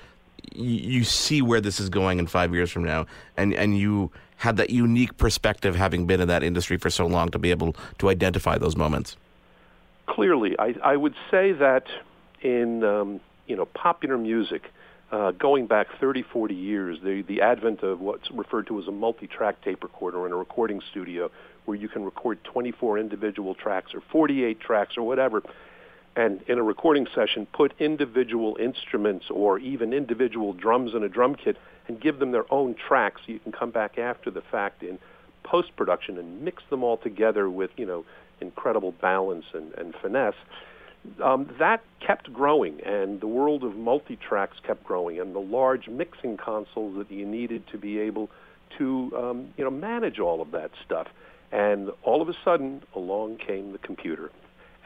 you 0.54 1.02
see 1.02 1.42
where 1.42 1.60
this 1.60 1.80
is 1.80 1.88
going 1.88 2.20
in 2.20 2.28
five 2.28 2.54
years 2.54 2.70
from 2.70 2.84
now, 2.84 3.04
and 3.36 3.52
and 3.52 3.76
you 3.76 4.12
had 4.38 4.56
that 4.56 4.70
unique 4.70 5.16
perspective, 5.16 5.76
having 5.76 6.06
been 6.06 6.20
in 6.20 6.28
that 6.28 6.42
industry 6.42 6.78
for 6.78 6.90
so 6.90 7.06
long, 7.06 7.28
to 7.30 7.38
be 7.38 7.50
able 7.50 7.74
to 7.98 8.08
identify 8.08 8.56
those 8.56 8.76
moments? 8.76 9.16
Clearly, 10.06 10.56
I, 10.58 10.74
I 10.82 10.96
would 10.96 11.14
say 11.30 11.52
that 11.52 11.84
in 12.40 12.82
um, 12.84 13.20
you 13.46 13.56
know 13.56 13.66
popular 13.66 14.16
music, 14.16 14.62
uh, 15.10 15.32
going 15.32 15.66
back 15.66 15.88
30, 16.00 16.22
40 16.22 16.54
years, 16.54 16.98
the 17.02 17.22
the 17.22 17.42
advent 17.42 17.82
of 17.82 18.00
what's 18.00 18.30
referred 18.30 18.68
to 18.68 18.78
as 18.80 18.86
a 18.86 18.92
multi-track 18.92 19.60
tape 19.62 19.82
recorder 19.82 20.24
in 20.24 20.32
a 20.32 20.36
recording 20.36 20.80
studio, 20.90 21.30
where 21.64 21.76
you 21.76 21.88
can 21.88 22.04
record 22.04 22.42
24 22.44 22.98
individual 22.98 23.54
tracks 23.54 23.92
or 23.92 24.00
48 24.12 24.60
tracks 24.60 24.96
or 24.96 25.02
whatever, 25.02 25.42
and 26.18 26.42
in 26.48 26.58
a 26.58 26.62
recording 26.62 27.06
session 27.14 27.46
put 27.52 27.72
individual 27.78 28.56
instruments 28.60 29.26
or 29.30 29.58
even 29.60 29.92
individual 29.92 30.52
drums 30.52 30.92
in 30.94 31.04
a 31.04 31.08
drum 31.08 31.34
kit 31.34 31.56
and 31.86 32.00
give 32.00 32.18
them 32.18 32.32
their 32.32 32.52
own 32.52 32.74
tracks 32.74 33.20
so 33.24 33.32
you 33.32 33.38
can 33.38 33.52
come 33.52 33.70
back 33.70 33.98
after 33.98 34.30
the 34.30 34.42
fact 34.50 34.82
in 34.82 34.98
post 35.44 35.74
production 35.76 36.18
and 36.18 36.42
mix 36.42 36.62
them 36.70 36.82
all 36.82 36.96
together 36.96 37.48
with 37.48 37.70
you 37.76 37.86
know 37.86 38.04
incredible 38.40 38.92
balance 39.00 39.44
and, 39.54 39.72
and 39.74 39.94
finesse 40.02 40.34
um, 41.22 41.48
that 41.58 41.82
kept 42.00 42.32
growing, 42.32 42.80
and 42.84 43.20
the 43.20 43.26
world 43.26 43.64
of 43.64 43.76
multi-tracks 43.76 44.58
kept 44.66 44.84
growing, 44.84 45.20
and 45.20 45.34
the 45.34 45.40
large 45.40 45.88
mixing 45.88 46.36
consoles 46.36 46.96
that 46.98 47.10
you 47.10 47.24
needed 47.24 47.62
to 47.68 47.78
be 47.78 47.98
able 47.98 48.28
to, 48.76 49.12
um, 49.16 49.54
you 49.56 49.64
know, 49.64 49.70
manage 49.70 50.18
all 50.18 50.42
of 50.42 50.50
that 50.50 50.70
stuff. 50.84 51.06
And 51.50 51.90
all 52.02 52.20
of 52.20 52.28
a 52.28 52.34
sudden, 52.44 52.82
along 52.94 53.38
came 53.38 53.72
the 53.72 53.78
computer, 53.78 54.30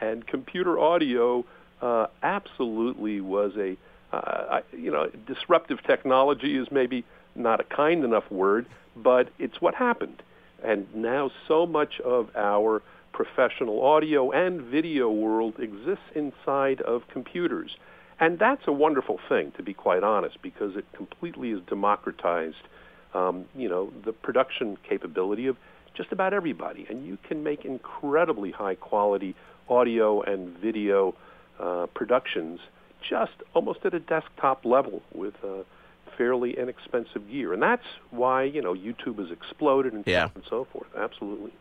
and 0.01 0.25
computer 0.25 0.79
audio 0.79 1.45
uh, 1.81 2.07
absolutely 2.21 3.21
was 3.21 3.51
a, 3.57 3.77
uh, 4.15 4.61
you 4.71 4.91
know, 4.91 5.09
disruptive 5.27 5.83
technology 5.83 6.57
is 6.57 6.67
maybe 6.71 7.03
not 7.35 7.59
a 7.59 7.63
kind 7.63 8.03
enough 8.03 8.29
word, 8.31 8.65
but 8.95 9.29
it's 9.39 9.59
what 9.61 9.75
happened. 9.75 10.21
And 10.63 10.87
now 10.95 11.31
so 11.47 11.65
much 11.65 11.99
of 11.99 12.29
our 12.35 12.81
professional 13.11 13.83
audio 13.83 14.31
and 14.31 14.61
video 14.61 15.09
world 15.11 15.59
exists 15.59 16.05
inside 16.15 16.81
of 16.81 17.07
computers. 17.09 17.75
And 18.19 18.39
that's 18.39 18.67
a 18.67 18.71
wonderful 18.71 19.19
thing, 19.27 19.51
to 19.57 19.63
be 19.63 19.73
quite 19.73 20.03
honest, 20.03 20.41
because 20.41 20.75
it 20.75 20.85
completely 20.93 21.51
has 21.51 21.59
democratized, 21.67 22.63
um, 23.13 23.45
you 23.55 23.67
know, 23.67 23.91
the 24.05 24.13
production 24.13 24.77
capability 24.87 25.47
of 25.47 25.57
just 25.93 26.11
about 26.11 26.33
everybody. 26.33 26.85
And 26.89 27.05
you 27.05 27.17
can 27.27 27.43
make 27.43 27.65
incredibly 27.65 28.51
high 28.51 28.75
quality 28.75 29.35
audio 29.69 30.21
and 30.21 30.57
video 30.57 31.15
uh, 31.59 31.87
productions 31.93 32.59
just 33.07 33.33
almost 33.53 33.85
at 33.85 33.93
a 33.93 33.99
desktop 33.99 34.65
level 34.65 35.01
with 35.13 35.35
uh, 35.43 35.63
fairly 36.17 36.57
inexpensive 36.57 37.29
gear. 37.29 37.53
And 37.53 37.61
that's 37.61 37.85
why, 38.11 38.43
you 38.43 38.61
know, 38.61 38.73
YouTube 38.73 39.17
has 39.19 39.31
exploded 39.31 39.93
and, 39.93 40.03
yeah. 40.05 40.29
and 40.35 40.43
so 40.49 40.65
forth. 40.65 40.87
Absolutely. 40.95 41.51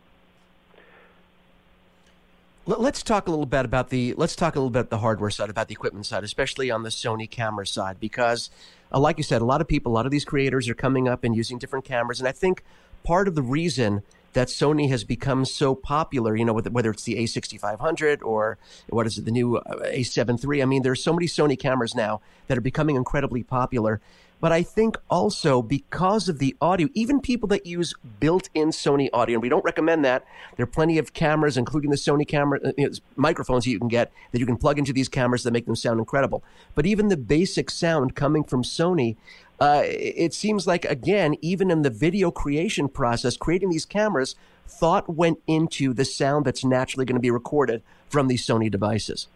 Let's 2.65 3.03
talk 3.03 3.27
a 3.27 3.31
little 3.31 3.45
bit 3.47 3.65
about 3.65 3.91
the 3.91 4.15
let's 4.15 4.37
talk 4.37 4.55
a 4.55 4.61
little 4.61 4.71
bit 4.71 4.81
about 4.81 4.91
the 4.91 4.99
hardware 4.99 5.31
side, 5.31 5.51
about 5.51 5.67
the 5.67 5.73
equipment 5.73 6.07
side, 6.07 6.23
especially 6.23 6.71
on 6.71 6.85
the 6.85 6.91
Sony 6.91 7.29
camera 7.29 7.67
side, 7.67 7.99
because, 7.99 8.51
uh, 8.95 9.01
like 9.01 9.19
you 9.19 9.25
said, 9.25 9.43
a 9.43 9.45
lot 9.45 9.61
of 9.61 9.67
people, 9.67 9.91
a 9.91 9.95
lot 9.95 10.07
of 10.07 10.12
these 10.12 10.25
creators 10.25 10.69
are 10.69 10.75
coming 10.75 11.09
up 11.09 11.25
and 11.25 11.35
using 11.35 11.59
different 11.59 11.85
cameras, 11.85 12.21
and 12.21 12.29
I 12.29 12.33
think 12.33 12.62
part 13.03 13.27
of 13.27 13.35
the 13.35 13.43
reason 13.43 14.05
that 14.33 14.49
Sony 14.49 14.89
has 14.89 15.05
become 15.05 15.45
so 15.45 15.75
popular, 15.75 16.37
you 16.37 16.45
know, 16.45 16.55
whether 16.55 16.91
it's 16.91 17.05
the 17.05 17.17
A6500 17.17 18.23
or 18.23 18.59
what 18.89 19.07
is 19.07 19.19
it, 19.19 19.25
the 19.25 19.31
new 19.31 19.57
uh, 19.57 19.75
A7 19.91 20.43
III. 20.43 20.62
I 20.62 20.65
mean, 20.65 20.83
there's 20.83 21.03
so 21.03 21.12
many 21.12 21.27
Sony 21.27 21.59
cameras 21.59 21.95
now 21.95 22.21
that 22.47 22.57
are 22.57 22.62
becoming 22.62 22.97
incredibly 22.97 23.43
popular. 23.43 24.01
But 24.43 24.51
I 24.51 24.65
think 24.65 24.97
also 25.09 25.62
because 25.62 26.29
of 26.29 26.41
the 26.41 26.57
audio, 26.61 26.89
even 26.95 27.21
people 27.21 27.47
that 27.51 27.65
use 27.65 27.95
built-in 28.19 28.71
Sony 28.71 29.09
audio, 29.12 29.37
and 29.37 29.43
we 29.43 29.49
don't 29.49 29.65
recommend 29.65 30.05
that. 30.05 30.25
There 30.57 30.65
are 30.65 30.67
plenty 30.67 30.99
of 30.99 31.12
cameras, 31.12 31.57
including 31.57 31.91
the 31.91 31.97
Sony 31.97 32.27
camera 32.27 32.59
uh, 32.65 32.73
you 32.77 32.89
know, 32.89 32.95
microphones 33.15 33.65
that 33.65 33.71
you 33.71 33.79
can 33.79 33.87
get 33.87 34.11
that 34.33 34.41
you 34.41 34.47
can 34.47 34.57
plug 34.57 34.81
into 34.81 34.93
these 34.93 35.09
cameras 35.09 35.45
that 35.45 35.53
make 35.53 35.67
them 35.67 35.77
sound 35.77 36.01
incredible. 36.01 36.43
But 36.75 36.87
even 36.87 37.07
the 37.07 37.17
basic 37.17 37.71
sound 37.71 38.17
coming 38.17 38.43
from 38.43 38.65
Sony, 38.65 39.15
uh, 39.62 39.83
it 39.85 40.35
seems 40.35 40.66
like 40.66 40.85
again, 40.87 41.37
even 41.40 41.71
in 41.71 41.83
the 41.83 41.90
video 41.90 42.33
creation 42.33 42.88
process, 42.88 43.37
creating 43.37 43.71
these 43.71 43.85
cameras, 43.85 44.35
thought 44.66 45.09
went 45.09 45.38
into 45.47 45.95
the 45.95 46.04
sound 46.04 46.45
that's 46.45 46.64
naturally 46.64 47.04
going 47.04 47.14
to 47.14 47.21
be 47.21 47.31
recorded 47.31 47.81
from 48.09 48.26
these 48.26 48.45
Sony 48.45 48.69
devices. 48.69 49.28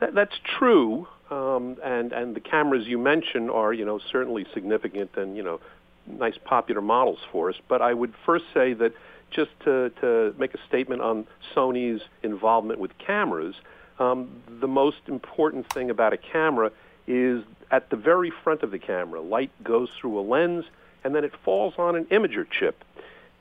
That, 0.00 0.14
that's 0.14 0.34
true. 0.58 1.06
Um, 1.30 1.76
and 1.84 2.12
and 2.12 2.34
the 2.34 2.40
cameras 2.40 2.88
you 2.88 2.98
mentioned 2.98 3.52
are 3.52 3.72
you 3.72 3.84
know 3.84 4.00
certainly 4.00 4.46
significant 4.52 5.12
and 5.16 5.36
you 5.36 5.44
know 5.44 5.60
nice 6.08 6.36
popular 6.44 6.80
models 6.80 7.20
for 7.30 7.50
us. 7.50 7.56
But 7.68 7.82
I 7.82 7.94
would 7.94 8.12
first 8.26 8.46
say 8.52 8.72
that 8.72 8.94
just 9.30 9.52
to 9.60 9.90
to 10.00 10.34
make 10.38 10.54
a 10.54 10.58
statement 10.66 11.02
on 11.02 11.28
Sony's 11.54 12.02
involvement 12.24 12.80
with 12.80 12.98
cameras, 12.98 13.54
um, 14.00 14.42
the 14.48 14.66
most 14.66 15.02
important 15.06 15.72
thing 15.72 15.88
about 15.88 16.12
a 16.12 16.16
camera 16.16 16.72
is 17.10 17.44
at 17.70 17.90
the 17.90 17.96
very 17.96 18.32
front 18.44 18.62
of 18.62 18.70
the 18.70 18.78
camera. 18.78 19.20
Light 19.20 19.50
goes 19.62 19.88
through 20.00 20.18
a 20.18 20.22
lens 20.22 20.64
and 21.02 21.14
then 21.14 21.24
it 21.24 21.32
falls 21.44 21.74
on 21.78 21.96
an 21.96 22.04
imager 22.06 22.46
chip. 22.48 22.84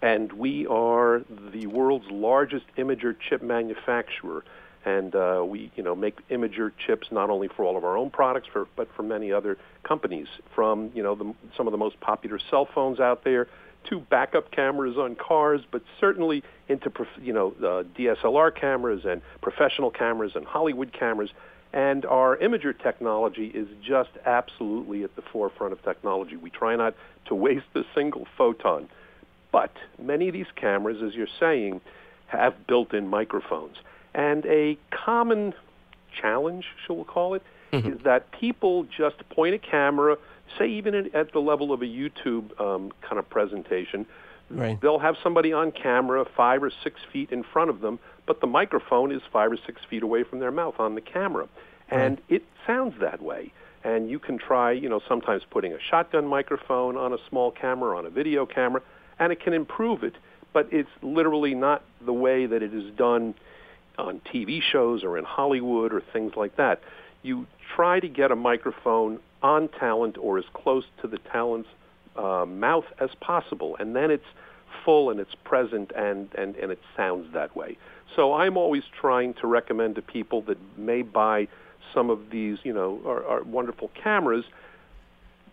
And 0.01 0.31
we 0.33 0.65
are 0.67 1.21
the 1.51 1.67
world's 1.67 2.09
largest 2.09 2.65
imager 2.77 3.15
chip 3.19 3.41
manufacturer 3.41 4.43
and 4.85 5.13
uh, 5.13 5.43
we 5.45 5.71
you 5.75 5.83
know 5.83 5.93
make 5.93 6.25
imager 6.29 6.71
chips 6.77 7.09
not 7.11 7.29
only 7.29 7.47
for 7.49 7.65
all 7.65 7.77
of 7.77 7.83
our 7.83 7.97
own 7.97 8.09
products 8.09 8.47
for, 8.51 8.67
but 8.75 8.87
for 8.95 9.03
many 9.03 9.31
other 9.31 9.57
companies 9.83 10.27
from 10.55 10.89
you 10.95 11.03
know 11.03 11.15
the, 11.15 11.33
some 11.55 11.67
of 11.67 11.71
the 11.71 11.77
most 11.77 11.99
popular 11.99 12.39
cell 12.49 12.65
phones 12.65 12.99
out 12.99 13.23
there 13.23 13.47
to 13.89 13.99
backup 13.99 14.51
cameras 14.51 14.97
on 14.97 15.15
cars 15.15 15.61
but 15.69 15.81
certainly 15.99 16.43
into 16.69 16.91
you 17.21 17.33
know 17.33 17.53
uh, 17.59 17.83
DSLR 17.97 18.55
cameras 18.55 19.03
and 19.05 19.21
professional 19.41 19.91
cameras 19.91 20.31
and 20.35 20.45
Hollywood 20.45 20.93
cameras 20.93 21.31
and 21.73 22.05
our 22.05 22.35
imager 22.37 22.77
technology 22.77 23.47
is 23.47 23.67
just 23.85 24.09
absolutely 24.25 25.03
at 25.03 25.15
the 25.15 25.21
forefront 25.21 25.73
of 25.73 25.83
technology. 25.83 26.35
We 26.35 26.49
try 26.49 26.75
not 26.75 26.95
to 27.25 27.35
waste 27.35 27.67
a 27.75 27.83
single 27.93 28.27
photon. 28.37 28.89
But 29.51 29.71
many 30.01 30.27
of 30.27 30.33
these 30.33 30.51
cameras 30.55 31.01
as 31.03 31.13
you're 31.15 31.27
saying 31.39 31.81
have 32.27 32.67
built-in 32.67 33.07
microphones. 33.07 33.77
And 34.13 34.45
a 34.45 34.77
common 34.91 35.53
challenge, 36.19 36.65
shall 36.85 36.97
we 36.97 37.03
call 37.03 37.33
it, 37.35 37.43
mm-hmm. 37.71 37.93
is 37.93 37.99
that 38.03 38.31
people 38.31 38.85
just 38.85 39.27
point 39.29 39.55
a 39.55 39.59
camera, 39.59 40.17
say 40.57 40.67
even 40.67 41.09
at 41.13 41.31
the 41.33 41.39
level 41.39 41.71
of 41.71 41.81
a 41.81 41.85
YouTube 41.85 42.59
um, 42.59 42.91
kind 43.01 43.19
of 43.19 43.29
presentation, 43.29 44.05
right. 44.49 44.79
they'll 44.81 44.99
have 44.99 45.15
somebody 45.21 45.53
on 45.53 45.71
camera 45.71 46.25
five 46.35 46.63
or 46.63 46.71
six 46.83 46.99
feet 47.11 47.31
in 47.31 47.43
front 47.43 47.69
of 47.69 47.81
them, 47.81 47.99
but 48.25 48.41
the 48.41 48.47
microphone 48.47 49.11
is 49.11 49.21
five 49.31 49.51
or 49.51 49.57
six 49.65 49.81
feet 49.89 50.03
away 50.03 50.23
from 50.23 50.39
their 50.39 50.51
mouth 50.51 50.75
on 50.79 50.95
the 50.95 51.01
camera. 51.01 51.47
And 51.89 52.17
right. 52.29 52.41
it 52.41 52.43
sounds 52.67 52.95
that 53.01 53.21
way. 53.21 53.51
And 53.83 54.09
you 54.09 54.19
can 54.19 54.37
try, 54.37 54.71
you 54.71 54.89
know, 54.89 54.99
sometimes 55.07 55.43
putting 55.49 55.73
a 55.73 55.79
shotgun 55.79 56.27
microphone 56.27 56.97
on 56.97 57.13
a 57.13 57.17
small 57.29 57.51
camera, 57.51 57.97
on 57.97 58.05
a 58.05 58.09
video 58.09 58.45
camera, 58.45 58.81
and 59.17 59.31
it 59.31 59.39
can 59.39 59.53
improve 59.53 60.03
it. 60.03 60.15
But 60.53 60.67
it's 60.71 60.89
literally 61.01 61.55
not 61.55 61.83
the 62.05 62.13
way 62.13 62.45
that 62.45 62.61
it 62.61 62.73
is 62.73 62.91
done 62.95 63.35
on 63.97 64.21
TV 64.33 64.61
shows 64.61 65.03
or 65.03 65.17
in 65.17 65.25
Hollywood 65.25 65.93
or 65.93 66.01
things 66.13 66.33
like 66.35 66.55
that. 66.57 66.81
You 67.21 67.47
try 67.75 67.99
to 67.99 68.07
get 68.07 68.31
a 68.31 68.35
microphone 68.35 69.19
on 69.41 69.69
talent 69.69 70.17
or 70.19 70.37
as 70.37 70.45
close 70.53 70.85
to 71.01 71.07
the 71.07 71.17
talent's 71.17 71.69
uh, 72.19 72.45
mouth 72.45 72.85
as 72.99 73.09
possible, 73.19 73.75
and 73.79 73.95
then 73.95 74.11
it's 74.11 74.25
full 74.83 75.09
and 75.09 75.19
it's 75.19 75.35
present 75.43 75.91
and, 75.95 76.29
and, 76.35 76.55
and 76.55 76.71
it 76.71 76.79
sounds 76.95 77.33
that 77.33 77.55
way. 77.55 77.77
So 78.15 78.33
I'm 78.33 78.57
always 78.57 78.83
trying 78.99 79.33
to 79.35 79.47
recommend 79.47 79.95
to 79.95 80.01
people 80.01 80.41
that 80.43 80.57
may 80.77 81.01
buy 81.01 81.47
some 81.93 82.09
of 82.09 82.29
these, 82.29 82.59
you 82.63 82.73
know, 82.73 83.01
our, 83.05 83.25
our 83.25 83.43
wonderful 83.43 83.89
cameras 83.95 84.45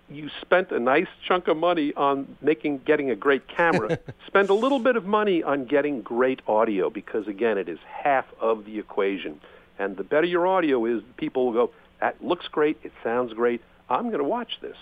you 0.08 0.30
spent 0.40 0.70
a 0.70 0.78
nice 0.78 1.08
chunk 1.26 1.48
of 1.48 1.56
money 1.56 1.92
on 1.94 2.36
making 2.40 2.78
getting 2.78 3.10
a 3.10 3.16
great 3.16 3.48
camera. 3.48 3.98
Spend 4.26 4.50
a 4.50 4.54
little 4.54 4.78
bit 4.78 4.96
of 4.96 5.04
money 5.04 5.42
on 5.42 5.64
getting 5.64 6.02
great 6.02 6.40
audio 6.46 6.90
because 6.90 7.26
again, 7.26 7.58
it 7.58 7.68
is 7.68 7.78
half 7.86 8.24
of 8.40 8.64
the 8.64 8.78
equation. 8.78 9.40
And 9.78 9.96
the 9.96 10.04
better 10.04 10.26
your 10.26 10.46
audio 10.46 10.84
is, 10.86 11.02
people 11.16 11.46
will 11.46 11.52
go, 11.52 11.72
"That 12.00 12.22
looks 12.24 12.46
great. 12.48 12.78
It 12.82 12.92
sounds 13.02 13.32
great. 13.32 13.60
I'm 13.90 14.06
going 14.06 14.18
to 14.18 14.24
watch 14.24 14.60
this." 14.60 14.76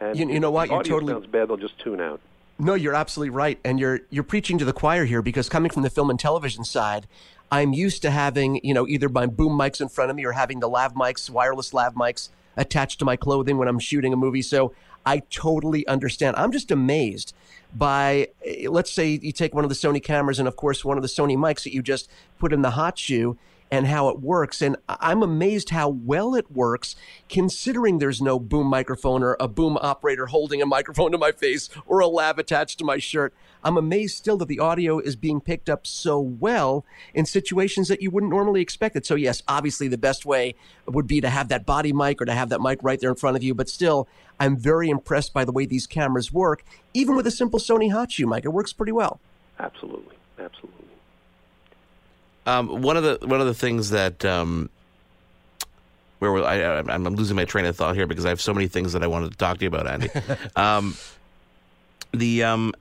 And 0.00 0.18
you, 0.18 0.28
you 0.28 0.40
know 0.40 0.50
what? 0.50 0.70
You 0.70 0.82
totally 0.82 1.12
sounds 1.12 1.26
bad. 1.26 1.48
They'll 1.48 1.56
just 1.56 1.78
tune 1.78 2.00
out. 2.00 2.20
No, 2.58 2.74
you're 2.74 2.94
absolutely 2.94 3.30
right, 3.30 3.58
and 3.64 3.80
you're 3.80 4.00
you're 4.10 4.24
preaching 4.24 4.58
to 4.58 4.64
the 4.64 4.72
choir 4.72 5.04
here 5.04 5.22
because 5.22 5.48
coming 5.48 5.70
from 5.70 5.82
the 5.82 5.90
film 5.90 6.10
and 6.10 6.18
television 6.18 6.64
side, 6.64 7.06
I'm 7.50 7.72
used 7.72 8.02
to 8.02 8.10
having 8.10 8.60
you 8.62 8.74
know 8.74 8.86
either 8.86 9.08
my 9.08 9.26
boom 9.26 9.58
mics 9.58 9.80
in 9.80 9.88
front 9.88 10.10
of 10.10 10.16
me 10.16 10.24
or 10.24 10.32
having 10.32 10.60
the 10.60 10.68
lav 10.68 10.94
mics, 10.94 11.30
wireless 11.30 11.72
lav 11.72 11.94
mics 11.94 12.28
attached 12.56 12.98
to 12.98 13.04
my 13.04 13.16
clothing 13.16 13.58
when 13.58 13.68
I'm 13.68 13.78
shooting 13.78 14.12
a 14.12 14.16
movie. 14.16 14.42
So 14.42 14.72
I 15.04 15.20
totally 15.30 15.86
understand. 15.86 16.36
I'm 16.36 16.52
just 16.52 16.70
amazed 16.70 17.34
by, 17.74 18.28
eh, 18.44 18.68
let's 18.68 18.90
say 18.90 19.18
you 19.22 19.32
take 19.32 19.54
one 19.54 19.64
of 19.64 19.70
the 19.70 19.76
Sony 19.76 20.02
cameras 20.02 20.38
and, 20.38 20.46
of 20.46 20.56
course, 20.56 20.84
one 20.84 20.98
of 20.98 21.02
the 21.02 21.08
Sony 21.08 21.36
mics 21.36 21.64
that 21.64 21.72
you 21.72 21.82
just 21.82 22.10
put 22.38 22.52
in 22.52 22.62
the 22.62 22.72
hot 22.72 22.98
shoe 22.98 23.38
and 23.70 23.86
how 23.86 24.08
it 24.08 24.20
works. 24.20 24.60
And 24.60 24.76
I'm 24.88 25.22
amazed 25.22 25.70
how 25.70 25.88
well 25.88 26.34
it 26.34 26.50
works, 26.50 26.96
considering 27.28 27.98
there's 27.98 28.20
no 28.20 28.38
boom 28.38 28.66
microphone 28.66 29.22
or 29.22 29.36
a 29.38 29.48
boom 29.48 29.78
operator 29.80 30.26
holding 30.26 30.60
a 30.60 30.66
microphone 30.66 31.12
to 31.12 31.18
my 31.18 31.32
face 31.32 31.68
or 31.86 32.00
a 32.00 32.06
lav 32.06 32.38
attached 32.38 32.78
to 32.78 32.84
my 32.84 32.98
shirt. 32.98 33.32
I'm 33.62 33.76
amazed 33.76 34.16
still 34.16 34.36
that 34.38 34.48
the 34.48 34.58
audio 34.58 34.98
is 34.98 35.16
being 35.16 35.40
picked 35.40 35.68
up 35.68 35.86
so 35.86 36.18
well 36.18 36.84
in 37.14 37.26
situations 37.26 37.88
that 37.88 38.02
you 38.02 38.10
wouldn't 38.10 38.32
normally 38.32 38.62
expect 38.62 38.96
it. 38.96 39.06
So, 39.06 39.14
yes, 39.14 39.42
obviously 39.46 39.86
the 39.86 39.98
best 39.98 40.24
way 40.24 40.54
would 40.86 41.06
be 41.06 41.20
to 41.20 41.28
have 41.28 41.48
that 41.48 41.66
body 41.66 41.92
mic 41.92 42.20
or 42.20 42.24
to 42.24 42.32
have 42.32 42.48
that 42.48 42.60
mic 42.60 42.78
right 42.82 42.98
there 42.98 43.10
in 43.10 43.16
front 43.16 43.36
of 43.36 43.42
you. 43.42 43.54
But 43.54 43.68
still, 43.68 44.08
I'm 44.40 44.56
very 44.56 44.88
impressed 44.88 45.34
by 45.34 45.44
the 45.44 45.52
way 45.52 45.66
these 45.66 45.86
cameras 45.86 46.32
work, 46.32 46.64
even 46.94 47.14
with 47.14 47.26
a 47.26 47.30
simple 47.30 47.60
Sony 47.60 47.92
hot 47.92 48.10
shoe 48.10 48.26
mic. 48.26 48.44
It 48.44 48.48
works 48.48 48.72
pretty 48.72 48.92
well. 48.92 49.20
Absolutely. 49.58 50.16
Absolutely. 50.38 50.86
Um, 52.46 52.82
one 52.82 52.96
of 52.96 53.02
the 53.02 53.26
one 53.26 53.40
of 53.40 53.46
the 53.46 53.54
things 53.54 53.90
that 53.90 54.24
um, 54.24 54.70
where 56.20 56.44
I, 56.44 56.78
am 56.78 57.04
losing 57.04 57.36
my 57.36 57.44
train 57.44 57.64
of 57.64 57.76
thought 57.76 57.94
here 57.94 58.06
because 58.06 58.24
I 58.24 58.28
have 58.28 58.40
so 58.40 58.54
many 58.54 58.68
things 58.68 58.92
that 58.92 59.02
I 59.02 59.06
wanted 59.06 59.32
to 59.32 59.36
talk 59.36 59.58
to 59.58 59.64
you 59.64 59.68
about, 59.68 59.86
Andy. 59.86 60.10
um, 60.56 60.96
the 62.12 62.44
um, 62.44 62.74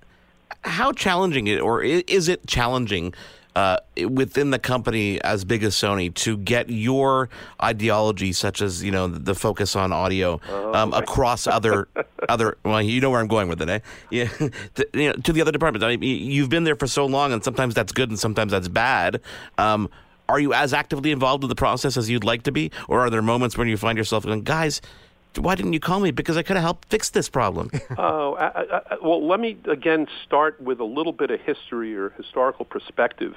how 0.63 0.91
challenging 0.91 1.47
it 1.47 1.59
or 1.59 1.81
is 1.81 2.27
it 2.27 2.45
challenging 2.47 3.13
uh, 3.55 3.77
within 4.07 4.51
the 4.51 4.59
company 4.59 5.21
as 5.21 5.43
big 5.43 5.63
as 5.63 5.75
Sony 5.75 6.13
to 6.15 6.37
get 6.37 6.69
your 6.69 7.29
ideology, 7.61 8.31
such 8.31 8.61
as 8.61 8.83
you 8.83 8.91
know 8.91 9.07
the 9.07 9.35
focus 9.35 9.75
on 9.75 9.91
audio, 9.91 10.39
oh, 10.49 10.73
um, 10.73 10.93
across 10.93 11.47
other 11.47 11.87
other. 12.29 12.57
Well, 12.63 12.81
you 12.81 13.01
know 13.01 13.09
where 13.09 13.19
I'm 13.19 13.27
going 13.27 13.49
with 13.49 13.61
it, 13.61 13.69
eh? 13.69 13.79
Yeah, 14.09 14.25
to, 14.75 14.87
you 14.93 15.09
know, 15.09 15.13
to 15.13 15.33
the 15.33 15.41
other 15.41 15.51
departments. 15.51 15.83
I 15.83 15.97
mean, 15.97 16.31
you've 16.31 16.49
been 16.49 16.63
there 16.63 16.75
for 16.75 16.87
so 16.87 17.05
long, 17.05 17.33
and 17.33 17.43
sometimes 17.43 17.73
that's 17.73 17.91
good, 17.91 18.09
and 18.09 18.19
sometimes 18.19 18.51
that's 18.51 18.67
bad. 18.67 19.21
Um, 19.57 19.89
are 20.29 20.39
you 20.39 20.53
as 20.53 20.73
actively 20.73 21.11
involved 21.11 21.43
in 21.43 21.49
the 21.49 21.55
process 21.55 21.97
as 21.97 22.09
you'd 22.09 22.23
like 22.23 22.43
to 22.43 22.51
be, 22.51 22.71
or 22.87 22.99
are 23.01 23.09
there 23.09 23.21
moments 23.21 23.57
when 23.57 23.67
you 23.67 23.77
find 23.77 23.97
yourself 23.97 24.25
going, 24.25 24.43
guys? 24.43 24.79
Why 25.37 25.55
didn't 25.55 25.73
you 25.73 25.79
call 25.79 25.99
me? 25.99 26.11
Because 26.11 26.37
I 26.37 26.43
could 26.43 26.55
have 26.55 26.63
helped 26.63 26.89
fix 26.89 27.09
this 27.09 27.29
problem. 27.29 27.71
oh, 27.97 28.33
I, 28.35 28.47
I, 28.47 28.97
well, 29.01 29.25
let 29.25 29.39
me 29.39 29.57
again 29.65 30.07
start 30.25 30.59
with 30.61 30.79
a 30.79 30.85
little 30.85 31.13
bit 31.13 31.31
of 31.31 31.39
history 31.39 31.95
or 31.95 32.09
historical 32.11 32.65
perspective. 32.65 33.35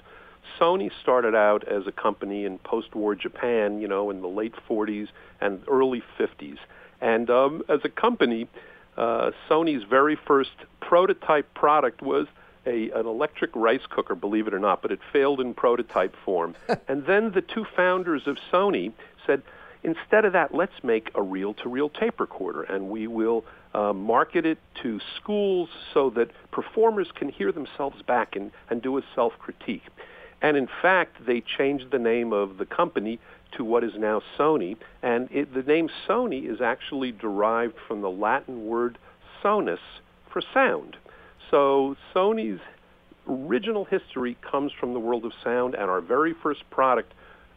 Sony 0.59 0.91
started 1.01 1.35
out 1.35 1.67
as 1.69 1.87
a 1.87 1.93
company 1.93 2.45
in 2.45 2.59
post-war 2.59 3.15
Japan, 3.15 3.81
you 3.81 3.89
know, 3.89 4.11
in 4.11 4.21
the 4.21 4.29
late 4.29 4.55
40s 4.69 5.09
and 5.41 5.63
early 5.69 6.03
50s. 6.19 6.59
And 7.01 7.31
um, 7.31 7.63
as 7.69 7.81
a 7.85 7.89
company, 7.89 8.49
uh, 8.97 9.31
Sony's 9.49 9.85
very 9.85 10.17
first 10.17 10.53
prototype 10.81 11.53
product 11.55 12.03
was 12.03 12.27
a, 12.67 12.91
an 12.91 13.07
electric 13.07 13.51
rice 13.55 13.87
cooker, 13.89 14.15
believe 14.15 14.47
it 14.47 14.55
or 14.55 14.59
not, 14.59 14.83
but 14.83 14.93
it 14.93 15.01
failed 15.13 15.41
in 15.41 15.55
prototype 15.55 16.15
form. 16.25 16.55
and 16.89 17.07
then 17.07 17.33
the 17.33 17.43
two 17.43 17.65
founders 17.77 18.27
of 18.27 18.37
Sony 18.53 18.93
said, 19.27 19.43
Instead 19.85 20.25
of 20.25 20.33
that, 20.33 20.55
let's 20.55 20.85
make 20.85 21.11
a 21.15 21.23
reel-to-reel 21.23 21.89
tape 21.91 22.21
recorder, 22.21 22.63
and 22.63 22.89
we 22.89 23.07
will 23.07 23.45
uh, 23.75 23.93
market 23.93 24.47
it 24.47 24.59
to 24.83 25.01
schools 25.17 25.69
so 25.93 26.11
that 26.11 26.31
performers 26.53 27.09
can 27.15 27.29
hear 27.29 27.51
themselves 27.51 28.01
back 28.03 28.37
and, 28.37 28.53
and 28.71 28.81
do 28.81 28.97
a 28.97 29.03
self-critique. 29.15 29.83
And 30.41 30.57
in 30.57 30.69
fact, 30.81 31.25
they 31.27 31.41
changed 31.41 31.91
the 31.91 31.99
name 31.99 32.33
of 32.33 32.59
the 32.59 32.67
company 32.67 33.19
to 33.57 33.65
what 33.65 33.85
is 33.85 33.93
now 33.97 34.23
Sony, 34.39 34.77
and 35.03 35.29
it, 35.31 35.53
the 35.53 35.63
name 35.63 35.89
Sony 36.09 36.49
is 36.51 36.61
actually 36.61 37.13
derived 37.13 37.75
from 37.87 38.03
the 38.03 38.11
Latin 38.11 38.67
word 38.67 38.99
sonus 39.43 39.79
for 40.33 40.43
sound. 40.55 40.97
So 41.51 41.97
Sony's 42.15 42.61
original 43.29 43.85
history 43.85 44.37
comes 44.49 44.73
from 44.79 44.95
the 44.95 45.01
world 45.01 45.25
of 45.25 45.33
sound, 45.45 45.75
and 45.75 45.91
our 45.91 46.01
very 46.01 46.35
first 46.43 46.69
product 46.71 47.13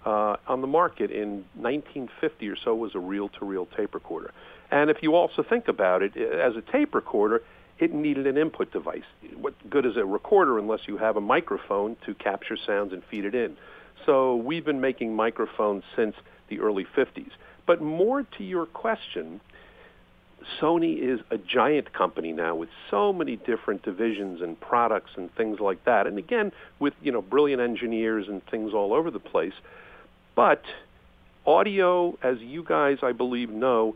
uh, 0.05 0.37
on 0.47 0.61
the 0.61 0.67
market 0.67 1.11
in 1.11 1.45
1950 1.55 2.47
or 2.47 2.55
so 2.55 2.75
was 2.75 2.93
a 2.95 2.99
reel-to-reel 2.99 3.67
tape 3.77 3.93
recorder. 3.93 4.31
And 4.71 4.89
if 4.89 4.97
you 5.01 5.15
also 5.15 5.43
think 5.43 5.67
about 5.67 6.03
it, 6.03 6.15
as 6.15 6.55
a 6.55 6.61
tape 6.71 6.93
recorder, 6.93 7.41
it 7.79 7.93
needed 7.93 8.27
an 8.27 8.37
input 8.37 8.71
device. 8.71 9.03
What 9.35 9.53
good 9.69 9.85
is 9.85 9.97
a 9.97 10.05
recorder 10.05 10.57
unless 10.59 10.81
you 10.87 10.97
have 10.97 11.17
a 11.17 11.21
microphone 11.21 11.97
to 12.05 12.13
capture 12.13 12.57
sounds 12.57 12.93
and 12.93 13.03
feed 13.09 13.25
it 13.25 13.35
in? 13.35 13.57
So 14.05 14.35
we've 14.35 14.63
been 14.63 14.81
making 14.81 15.15
microphones 15.15 15.83
since 15.95 16.15
the 16.49 16.59
early 16.59 16.85
50s. 16.95 17.31
But 17.65 17.81
more 17.81 18.23
to 18.37 18.43
your 18.43 18.65
question, 18.67 19.41
Sony 20.61 20.97
is 20.99 21.19
a 21.31 21.37
giant 21.37 21.93
company 21.93 22.31
now 22.31 22.55
with 22.55 22.69
so 22.91 23.11
many 23.11 23.35
different 23.35 23.81
divisions 23.83 24.41
and 24.41 24.59
products 24.59 25.11
and 25.17 25.33
things 25.35 25.59
like 25.59 25.83
that. 25.85 26.05
And 26.07 26.17
again, 26.17 26.51
with 26.79 26.93
you 27.01 27.11
know 27.11 27.21
brilliant 27.21 27.61
engineers 27.61 28.27
and 28.27 28.45
things 28.45 28.73
all 28.73 28.93
over 28.93 29.09
the 29.09 29.19
place. 29.19 29.53
But 30.35 30.61
audio, 31.45 32.17
as 32.21 32.37
you 32.39 32.63
guys, 32.63 32.97
I 33.01 33.13
believe, 33.13 33.49
know, 33.49 33.95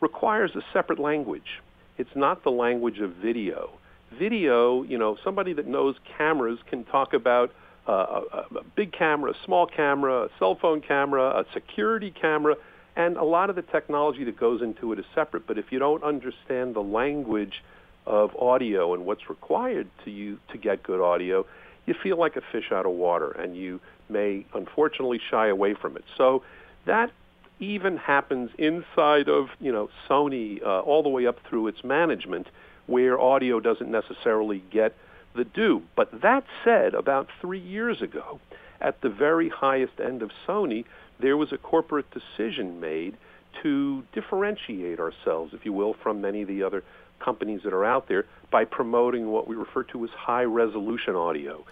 requires 0.00 0.52
a 0.54 0.60
separate 0.72 0.98
language. 0.98 1.60
It's 1.98 2.14
not 2.14 2.44
the 2.44 2.50
language 2.50 2.98
of 3.00 3.12
video. 3.16 3.70
Video, 4.18 4.82
you 4.82 4.98
know, 4.98 5.16
somebody 5.22 5.52
that 5.54 5.66
knows 5.66 5.94
cameras 6.18 6.58
can 6.68 6.84
talk 6.84 7.14
about 7.14 7.52
uh, 7.88 7.92
a, 8.32 8.56
a 8.56 8.64
big 8.76 8.92
camera, 8.92 9.30
a 9.32 9.44
small 9.44 9.66
camera, 9.66 10.24
a 10.24 10.28
cell 10.38 10.56
phone 10.60 10.80
camera, 10.80 11.40
a 11.40 11.44
security 11.54 12.10
camera, 12.10 12.56
and 12.96 13.16
a 13.16 13.24
lot 13.24 13.50
of 13.50 13.56
the 13.56 13.62
technology 13.62 14.24
that 14.24 14.38
goes 14.38 14.62
into 14.62 14.92
it 14.92 14.98
is 14.98 15.04
separate. 15.14 15.46
But 15.46 15.58
if 15.58 15.66
you 15.70 15.78
don't 15.78 16.02
understand 16.02 16.74
the 16.74 16.82
language 16.82 17.62
of 18.06 18.34
audio 18.36 18.94
and 18.94 19.06
what's 19.06 19.28
required 19.28 19.88
to 20.04 20.10
you 20.10 20.38
to 20.52 20.58
get 20.58 20.82
good 20.82 21.00
audio, 21.00 21.46
you 21.86 21.94
feel 22.02 22.18
like 22.18 22.36
a 22.36 22.42
fish 22.52 22.72
out 22.72 22.86
of 22.86 22.92
water, 22.92 23.30
and 23.30 23.56
you 23.56 23.80
may 24.10 24.44
unfortunately 24.54 25.20
shy 25.30 25.48
away 25.48 25.74
from 25.74 25.96
it. 25.96 26.04
So 26.16 26.42
that 26.86 27.10
even 27.58 27.98
happens 27.98 28.50
inside 28.58 29.28
of 29.28 29.48
you 29.60 29.72
know 29.72 29.88
Sony 30.08 30.62
uh, 30.62 30.80
all 30.80 31.02
the 31.02 31.08
way 31.08 31.26
up 31.26 31.38
through 31.48 31.68
its 31.68 31.84
management, 31.84 32.48
where 32.86 33.20
audio 33.20 33.60
doesn't 33.60 33.90
necessarily 33.90 34.62
get 34.70 34.94
the 35.34 35.44
due. 35.44 35.82
But 35.94 36.22
that 36.22 36.44
said, 36.64 36.94
about 36.94 37.28
three 37.40 37.60
years 37.60 38.02
ago, 38.02 38.40
at 38.80 39.00
the 39.02 39.10
very 39.10 39.48
highest 39.48 40.00
end 40.00 40.22
of 40.22 40.30
Sony, 40.46 40.84
there 41.20 41.36
was 41.36 41.52
a 41.52 41.58
corporate 41.58 42.06
decision 42.10 42.80
made 42.80 43.16
to 43.62 44.04
differentiate 44.12 44.98
ourselves, 44.98 45.52
if 45.52 45.64
you 45.64 45.72
will, 45.72 45.94
from 46.02 46.20
many 46.20 46.42
of 46.42 46.48
the 46.48 46.62
other 46.62 46.82
companies 47.18 47.60
that 47.64 47.72
are 47.72 47.84
out 47.84 48.08
there 48.08 48.24
by 48.50 48.64
promoting 48.64 49.28
what 49.30 49.46
we 49.46 49.54
refer 49.54 49.82
to 49.82 50.02
as 50.04 50.10
high 50.10 50.44
resolution 50.44 51.14
audio 51.14 51.64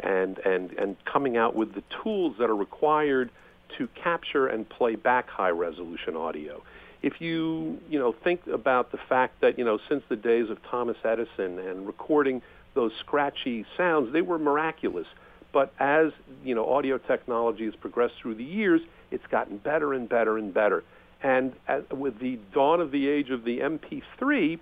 and, 0.00 0.38
and, 0.38 0.72
and 0.72 0.96
coming 1.04 1.36
out 1.36 1.54
with 1.54 1.74
the 1.74 1.82
tools 2.02 2.36
that 2.38 2.50
are 2.50 2.56
required 2.56 3.30
to 3.78 3.88
capture 4.02 4.46
and 4.46 4.68
play 4.68 4.94
back 4.94 5.28
high 5.28 5.50
resolution 5.50 6.16
audio. 6.16 6.62
If 7.02 7.20
you, 7.20 7.78
you 7.88 7.98
know, 7.98 8.14
think 8.24 8.46
about 8.46 8.92
the 8.92 8.98
fact 9.08 9.40
that, 9.42 9.58
you 9.58 9.64
know, 9.64 9.78
since 9.88 10.02
the 10.08 10.16
days 10.16 10.48
of 10.48 10.58
Thomas 10.70 10.96
Edison 11.04 11.58
and 11.58 11.86
recording 11.86 12.40
those 12.74 12.92
scratchy 13.00 13.66
sounds, 13.76 14.12
they 14.12 14.22
were 14.22 14.38
miraculous. 14.38 15.06
But 15.52 15.72
as, 15.78 16.12
you 16.42 16.54
know, 16.54 16.72
audio 16.72 16.98
technology 16.98 17.64
has 17.66 17.76
progressed 17.76 18.14
through 18.20 18.36
the 18.36 18.44
years, 18.44 18.80
it's 19.10 19.26
gotten 19.30 19.58
better 19.58 19.92
and 19.92 20.08
better 20.08 20.38
and 20.38 20.52
better. 20.52 20.82
And 21.22 21.52
as, 21.68 21.84
with 21.90 22.18
the 22.18 22.38
dawn 22.52 22.80
of 22.80 22.90
the 22.90 23.08
age 23.08 23.30
of 23.30 23.44
the 23.44 23.60
MP3, 23.60 24.58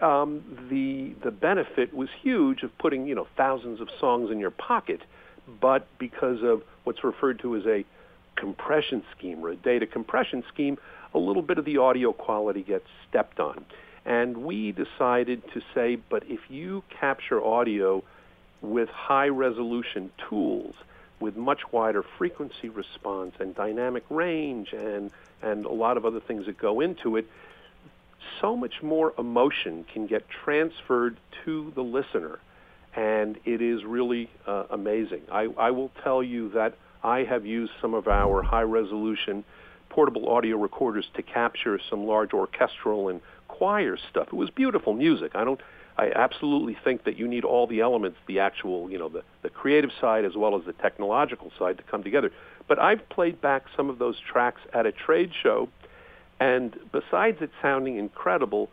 um, 0.00 0.42
the 0.70 1.14
the 1.24 1.30
benefit 1.30 1.94
was 1.94 2.08
huge 2.22 2.62
of 2.62 2.76
putting 2.78 3.06
you 3.06 3.14
know 3.14 3.26
thousands 3.36 3.80
of 3.80 3.88
songs 3.98 4.30
in 4.30 4.38
your 4.38 4.50
pocket, 4.50 5.00
but 5.60 5.86
because 5.98 6.42
of 6.42 6.62
what's 6.84 7.02
referred 7.04 7.38
to 7.40 7.56
as 7.56 7.66
a 7.66 7.84
compression 8.36 9.02
scheme 9.16 9.44
or 9.44 9.50
a 9.50 9.56
data 9.56 9.86
compression 9.86 10.44
scheme, 10.52 10.78
a 11.14 11.18
little 11.18 11.42
bit 11.42 11.58
of 11.58 11.64
the 11.64 11.78
audio 11.78 12.12
quality 12.12 12.62
gets 12.62 12.86
stepped 13.08 13.40
on. 13.40 13.64
And 14.04 14.44
we 14.44 14.72
decided 14.72 15.42
to 15.54 15.62
say, 15.74 15.96
but 15.96 16.22
if 16.28 16.40
you 16.48 16.84
capture 16.90 17.44
audio 17.44 18.04
with 18.60 18.88
high 18.88 19.28
resolution 19.28 20.12
tools, 20.28 20.74
with 21.18 21.36
much 21.36 21.72
wider 21.72 22.04
frequency 22.18 22.68
response 22.68 23.34
and 23.40 23.54
dynamic 23.54 24.04
range 24.10 24.72
and, 24.72 25.10
and 25.42 25.64
a 25.64 25.72
lot 25.72 25.96
of 25.96 26.04
other 26.04 26.20
things 26.20 26.46
that 26.46 26.58
go 26.58 26.80
into 26.80 27.16
it, 27.16 27.26
so 28.40 28.56
much 28.56 28.82
more 28.82 29.12
emotion 29.18 29.84
can 29.92 30.06
get 30.06 30.24
transferred 30.44 31.16
to 31.44 31.72
the 31.74 31.82
listener, 31.82 32.38
and 32.94 33.38
it 33.44 33.60
is 33.62 33.84
really 33.84 34.30
uh, 34.46 34.64
amazing. 34.70 35.22
I, 35.30 35.48
I 35.58 35.70
will 35.70 35.90
tell 36.02 36.22
you 36.22 36.50
that 36.50 36.76
I 37.02 37.20
have 37.24 37.46
used 37.46 37.72
some 37.80 37.94
of 37.94 38.08
our 38.08 38.42
high-resolution 38.42 39.44
portable 39.88 40.28
audio 40.28 40.56
recorders 40.56 41.06
to 41.14 41.22
capture 41.22 41.78
some 41.88 42.06
large 42.06 42.32
orchestral 42.32 43.08
and 43.08 43.20
choir 43.48 43.96
stuff. 44.10 44.28
It 44.28 44.34
was 44.34 44.50
beautiful 44.50 44.92
music. 44.92 45.32
I 45.34 45.44
don't. 45.44 45.60
I 45.98 46.10
absolutely 46.14 46.76
think 46.84 47.04
that 47.04 47.16
you 47.16 47.26
need 47.26 47.42
all 47.42 47.66
the 47.66 47.80
elements, 47.80 48.18
the 48.26 48.40
actual, 48.40 48.90
you 48.90 48.98
know, 48.98 49.08
the, 49.08 49.22
the 49.42 49.48
creative 49.48 49.88
side 49.98 50.26
as 50.26 50.36
well 50.36 50.54
as 50.54 50.66
the 50.66 50.74
technological 50.74 51.50
side 51.58 51.78
to 51.78 51.82
come 51.84 52.02
together. 52.02 52.32
But 52.68 52.78
I've 52.78 53.08
played 53.08 53.40
back 53.40 53.64
some 53.74 53.88
of 53.88 53.98
those 53.98 54.16
tracks 54.30 54.60
at 54.74 54.84
a 54.84 54.92
trade 54.92 55.30
show 55.42 55.70
and 56.40 56.76
besides 56.92 57.38
it 57.40 57.50
sounding 57.62 57.96
incredible, 57.98 58.68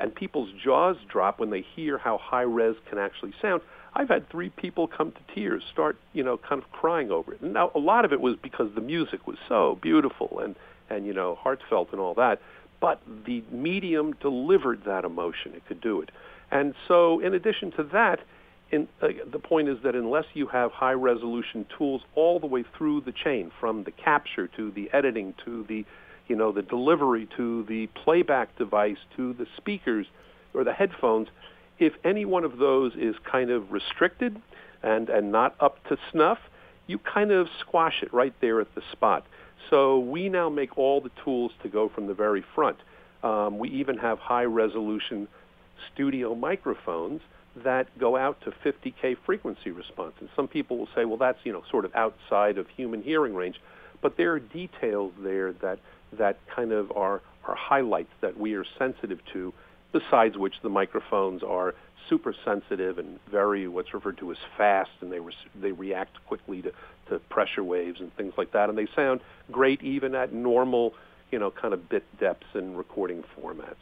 and 0.00 0.14
people's 0.14 0.50
jaws 0.62 0.96
drop 1.08 1.38
when 1.38 1.50
they 1.50 1.64
hear 1.74 1.98
how 1.98 2.18
high 2.18 2.42
res 2.42 2.74
can 2.88 2.98
actually 2.98 3.32
sound, 3.40 3.62
I've 3.94 4.08
had 4.08 4.28
three 4.28 4.50
people 4.50 4.88
come 4.88 5.12
to 5.12 5.34
tears, 5.34 5.62
start, 5.72 5.96
you 6.12 6.24
know, 6.24 6.36
kind 6.36 6.60
of 6.60 6.70
crying 6.72 7.10
over 7.10 7.34
it. 7.34 7.42
Now 7.42 7.70
a 7.74 7.78
lot 7.78 8.04
of 8.04 8.12
it 8.12 8.20
was 8.20 8.36
because 8.42 8.74
the 8.74 8.80
music 8.80 9.26
was 9.26 9.36
so 9.48 9.78
beautiful 9.80 10.40
and, 10.40 10.56
and 10.90 11.06
you 11.06 11.12
know, 11.12 11.36
heartfelt 11.36 11.92
and 11.92 12.00
all 12.00 12.14
that. 12.14 12.40
But 12.80 13.00
the 13.26 13.44
medium 13.50 14.14
delivered 14.20 14.82
that 14.84 15.04
emotion. 15.04 15.52
It 15.54 15.64
could 15.66 15.80
do 15.80 16.00
it. 16.00 16.10
And 16.50 16.74
so 16.88 17.20
in 17.20 17.34
addition 17.34 17.70
to 17.72 17.84
that, 17.92 18.20
in, 18.70 18.88
uh, 19.00 19.08
the 19.30 19.38
point 19.38 19.68
is 19.68 19.78
that 19.84 19.94
unless 19.94 20.24
you 20.34 20.48
have 20.48 20.72
high 20.72 20.92
resolution 20.92 21.64
tools 21.78 22.02
all 22.14 22.40
the 22.40 22.46
way 22.46 22.64
through 22.76 23.02
the 23.02 23.12
chain, 23.12 23.52
from 23.60 23.84
the 23.84 23.92
capture 23.92 24.48
to 24.48 24.72
the 24.72 24.90
editing 24.92 25.34
to 25.44 25.64
the 25.68 25.84
you 26.28 26.36
know, 26.36 26.52
the 26.52 26.62
delivery 26.62 27.28
to 27.36 27.64
the 27.64 27.86
playback 27.88 28.56
device 28.56 28.98
to 29.16 29.32
the 29.34 29.46
speakers 29.56 30.06
or 30.54 30.64
the 30.64 30.72
headphones, 30.72 31.28
if 31.78 31.92
any 32.04 32.24
one 32.24 32.44
of 32.44 32.58
those 32.58 32.92
is 32.94 33.14
kind 33.30 33.50
of 33.50 33.72
restricted 33.72 34.40
and, 34.82 35.08
and 35.08 35.32
not 35.32 35.54
up 35.60 35.82
to 35.88 35.96
snuff, 36.10 36.38
you 36.86 36.98
kind 36.98 37.32
of 37.32 37.48
squash 37.60 38.02
it 38.02 38.12
right 38.12 38.34
there 38.40 38.60
at 38.60 38.74
the 38.74 38.82
spot. 38.92 39.26
So 39.70 39.98
we 39.98 40.28
now 40.28 40.48
make 40.48 40.76
all 40.76 41.00
the 41.00 41.10
tools 41.24 41.52
to 41.62 41.68
go 41.68 41.88
from 41.88 42.06
the 42.06 42.14
very 42.14 42.44
front. 42.54 42.76
Um, 43.22 43.58
we 43.58 43.70
even 43.70 43.96
have 43.98 44.18
high 44.18 44.44
resolution 44.44 45.28
studio 45.92 46.34
microphones 46.34 47.22
that 47.62 47.86
go 47.98 48.16
out 48.16 48.38
to 48.42 48.50
50k 48.50 49.16
frequency 49.24 49.70
response. 49.70 50.14
And 50.20 50.28
some 50.34 50.48
people 50.48 50.76
will 50.76 50.88
say, 50.94 51.04
well, 51.04 51.16
that's 51.16 51.38
you 51.44 51.52
know 51.52 51.62
sort 51.70 51.84
of 51.84 51.94
outside 51.94 52.58
of 52.58 52.68
human 52.68 53.02
hearing 53.02 53.34
range, 53.34 53.60
but 54.02 54.16
there 54.16 54.32
are 54.32 54.40
details 54.40 55.12
there 55.20 55.52
that 55.54 55.78
that 56.18 56.38
kind 56.54 56.72
of 56.72 56.92
are 56.92 57.20
are 57.46 57.54
highlights 57.54 58.12
that 58.20 58.38
we 58.38 58.54
are 58.54 58.64
sensitive 58.78 59.20
to. 59.32 59.52
Besides 59.92 60.36
which, 60.36 60.54
the 60.62 60.68
microphones 60.68 61.42
are 61.42 61.74
super 62.08 62.34
sensitive 62.44 62.98
and 62.98 63.18
very 63.30 63.68
what's 63.68 63.94
referred 63.94 64.18
to 64.18 64.32
as 64.32 64.38
fast, 64.56 64.90
and 65.00 65.12
they 65.12 65.20
re- 65.20 65.34
they 65.60 65.72
react 65.72 66.24
quickly 66.26 66.62
to 66.62 66.72
to 67.08 67.18
pressure 67.28 67.62
waves 67.62 68.00
and 68.00 68.14
things 68.16 68.32
like 68.36 68.52
that, 68.52 68.68
and 68.68 68.78
they 68.78 68.88
sound 68.96 69.20
great 69.52 69.82
even 69.82 70.14
at 70.14 70.32
normal 70.32 70.94
you 71.30 71.38
know 71.38 71.50
kind 71.50 71.74
of 71.74 71.88
bit 71.88 72.04
depths 72.18 72.46
and 72.54 72.76
recording 72.76 73.24
formats. 73.36 73.74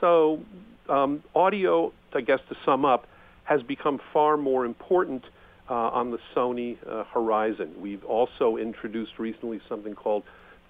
So 0.00 0.40
um, 0.88 1.22
audio, 1.34 1.92
I 2.14 2.20
guess 2.20 2.40
to 2.48 2.56
sum 2.64 2.84
up, 2.84 3.06
has 3.44 3.62
become 3.62 4.00
far 4.12 4.36
more 4.36 4.64
important 4.64 5.24
uh, 5.68 5.74
on 5.74 6.10
the 6.10 6.18
Sony 6.34 6.76
uh, 6.88 7.04
horizon. 7.04 7.74
We've 7.80 8.04
also 8.04 8.56
introduced 8.56 9.18
recently 9.18 9.60
something 9.68 9.94
called 9.94 10.24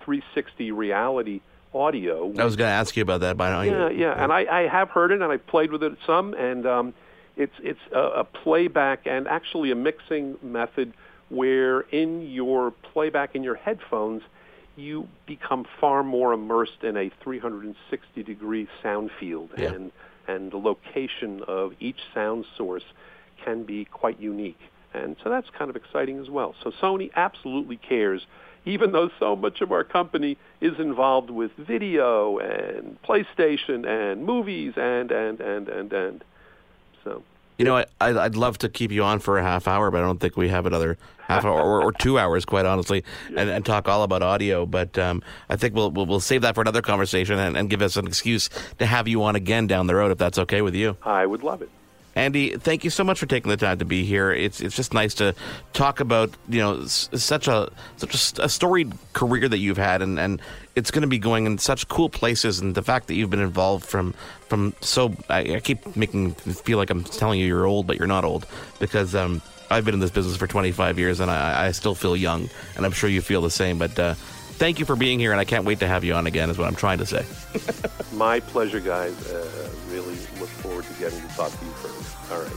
360 0.05 0.73
reality 0.73 1.41
audio. 1.75 2.33
I 2.39 2.45
was 2.45 2.57
going 2.57 2.69
to 2.69 2.75
ask 2.75 2.97
you 2.97 3.03
about 3.03 3.21
that, 3.21 3.37
by 3.37 3.65
yeah, 3.65 3.89
yeah, 3.89 4.23
and 4.23 4.33
I, 4.33 4.45
I, 4.45 4.69
have 4.69 4.91
heard 4.91 5.11
it, 5.11 5.23
and 5.23 5.33
I've 5.33 5.47
played 5.47 5.73
with 5.73 5.83
it 5.83 5.97
some, 6.07 6.35
and 6.35 6.67
um, 6.67 6.95
it's 7.37 7.55
it's 7.63 7.81
a, 7.93 7.99
a 8.21 8.25
playback 8.25 9.07
and 9.07 9.27
actually 9.27 9.71
a 9.71 9.75
mixing 9.75 10.37
method 10.43 10.93
where 11.29 11.81
in 11.81 12.31
your 12.31 12.71
playback 12.71 13.35
in 13.35 13.43
your 13.43 13.55
headphones 13.55 14.23
you 14.77 15.09
become 15.27 15.67
far 15.81 16.03
more 16.03 16.33
immersed 16.33 16.83
in 16.83 16.97
a 16.97 17.11
360 17.23 18.23
degree 18.23 18.69
sound 18.83 19.11
field 19.19 19.51
yeah. 19.57 19.73
and 19.73 19.93
and 20.29 20.53
the 20.53 20.57
location 20.57 21.43
of 21.49 21.73
each 21.81 22.01
sound 22.15 22.45
source 22.57 22.85
can 23.45 23.65
be 23.65 23.85
quite 23.87 24.21
unique 24.21 24.61
and 24.95 25.17
so 25.23 25.31
that's 25.31 25.49
kind 25.51 25.71
of 25.71 25.77
exciting 25.77 26.19
as 26.19 26.31
well 26.31 26.55
so 26.63 26.71
Sony 26.71 27.11
absolutely 27.15 27.77
cares 27.77 28.27
even 28.65 28.93
though 28.93 29.11
so 29.19 29.35
much 29.35 29.61
of 29.61 29.73
our 29.73 29.85
company 29.85 30.37
is 30.61 30.79
involved 30.79 31.31
with 31.31 31.51
video 31.57 32.39
and 32.39 33.01
PlayStation 33.03 33.87
and 33.87 34.25
movies 34.25 34.75
and 34.77 35.11
and 35.11 35.41
and 35.41 35.69
and 35.69 35.93
and 35.93 36.25
so 37.05 37.23
you 37.59 37.67
know, 37.67 37.77
I, 37.77 37.85
I'd 38.01 38.35
love 38.35 38.59
to 38.59 38.69
keep 38.69 38.91
you 38.91 39.05
on 39.05 39.21
for 39.21 39.39
a 39.39 39.43
half 39.43 39.69
hour, 39.69 39.91
but 39.91 39.99
I 39.99 40.05
don't 40.05 40.19
think 40.19 40.37
we 40.37 40.49
have 40.49 40.67
another 40.67 40.99
half 41.21 41.45
hour 41.45 41.61
or, 41.61 41.83
or 41.83 41.93
two 41.93 42.19
hours, 42.19 42.45
quite 42.45 42.67
honestly, 42.67 43.05
and, 43.37 43.49
and 43.49 43.65
talk 43.65 43.89
all 43.89 44.03
about 44.03 44.23
audio. 44.23 44.67
But 44.67 44.99
um, 44.99 45.23
I 45.49 45.57
think 45.57 45.75
we'll, 45.75 45.91
we'll, 45.91 46.07
we'll 46.07 46.21
save 46.21 46.43
that 46.43 46.55
for 46.55 46.63
another 46.63 46.83
conversation 46.83 47.39
and, 47.39 47.57
and 47.57 47.71
give 47.71 47.83
us 47.83 47.97
an 47.97 48.07
excuse 48.07 48.49
to 48.79 48.87
have 48.87 49.07
you 49.07 49.23
on 49.23 49.37
again 49.37 49.67
down 49.67 49.87
the 49.87 49.95
road, 49.95 50.11
if 50.11 50.19
that's 50.19 50.39
okay 50.39 50.63
with 50.63 50.75
you. 50.75 50.97
I 51.03 51.27
would 51.27 51.43
love 51.43 51.63
it. 51.63 51.71
Andy, 52.15 52.57
thank 52.57 52.85
you 52.85 52.91
so 52.91 53.05
much 53.05 53.19
for 53.19 53.27
taking 53.27 53.51
the 53.51 53.57
time 53.57 53.79
to 53.79 53.85
be 53.87 54.05
here. 54.05 54.31
It's 54.31 54.61
it's 54.61 54.77
just 54.77 54.93
nice 54.93 55.15
to 55.15 55.35
talk 55.73 56.01
about 56.01 56.31
you 56.49 56.61
know 56.61 56.85
such 56.85 57.49
a 57.49 57.71
such 57.97 58.39
a, 58.39 58.45
a 58.45 58.49
storied 58.49 58.93
career 59.15 59.49
that 59.49 59.59
you've 59.59 59.79
had, 59.79 60.03
and, 60.03 60.19
and 60.19 60.43
it's 60.75 60.91
going 60.91 61.03
to 61.03 61.09
be 61.09 61.19
going 61.19 61.47
in 61.47 61.57
such 61.57 61.89
cool 61.89 62.11
places. 62.11 62.61
And 62.61 62.75
the 62.75 62.83
fact 62.83 63.07
that 63.07 63.15
you've 63.15 63.31
been 63.31 63.41
involved 63.41 63.87
from 63.87 64.15
from 64.49 64.75
so 64.81 65.15
I, 65.31 65.55
I 65.55 65.61
keep 65.61 65.97
making 65.97 66.35
feel 66.35 66.77
like 66.77 66.91
I'm 66.91 67.05
telling 67.05 67.41
you 67.41 67.47
you're 67.47 67.67
old, 67.67 67.87
but 67.87 67.97
you're 67.99 68.07
not 68.07 68.25
old 68.25 68.47
because 68.79 69.15
um, 69.15 69.41
I've 69.71 69.87
been 69.87 69.95
in 69.95 70.01
this 70.01 70.11
business 70.11 70.37
for 70.37 70.47
25 70.47 70.99
years, 70.99 71.19
and 71.21 71.31
I, 71.31 71.69
I 71.69 71.73
still 71.73 71.95
feel 71.95 72.15
young, 72.15 72.51
and 72.77 72.85
I'm 72.85 72.93
sure 72.93 73.09
you 73.09 73.23
feel 73.23 73.41
the 73.41 73.51
same. 73.51 73.79
But 73.79 73.99
uh, 73.99 74.15
thank 74.15 74.79
you 74.79 74.85
for 74.85 74.97
being 74.97 75.19
here, 75.19 75.33
and 75.33 75.41
I 75.41 75.45
can't 75.45 75.65
wait 75.65 75.81
to 75.81 75.89
have 75.89 76.05
you 76.05 76.13
on 76.13 76.27
again. 76.27 76.51
Is 76.51 76.59
what 76.59 76.69
I'm 76.69 76.77
trying 76.77 76.99
to 76.99 77.07
say. 77.07 77.25
My 78.13 78.41
pleasure, 78.41 78.81
guys. 78.81 79.15
Uh, 79.31 79.71
really 79.91 80.17
look 80.41 80.49
forward 80.49 80.85
to 80.85 80.93
getting 80.95 81.21
to 81.21 81.29
talk 81.29 81.51
to 81.59 81.65
you 81.65 81.71
further. 81.73 82.02
All 82.33 82.41
right. 82.41 82.57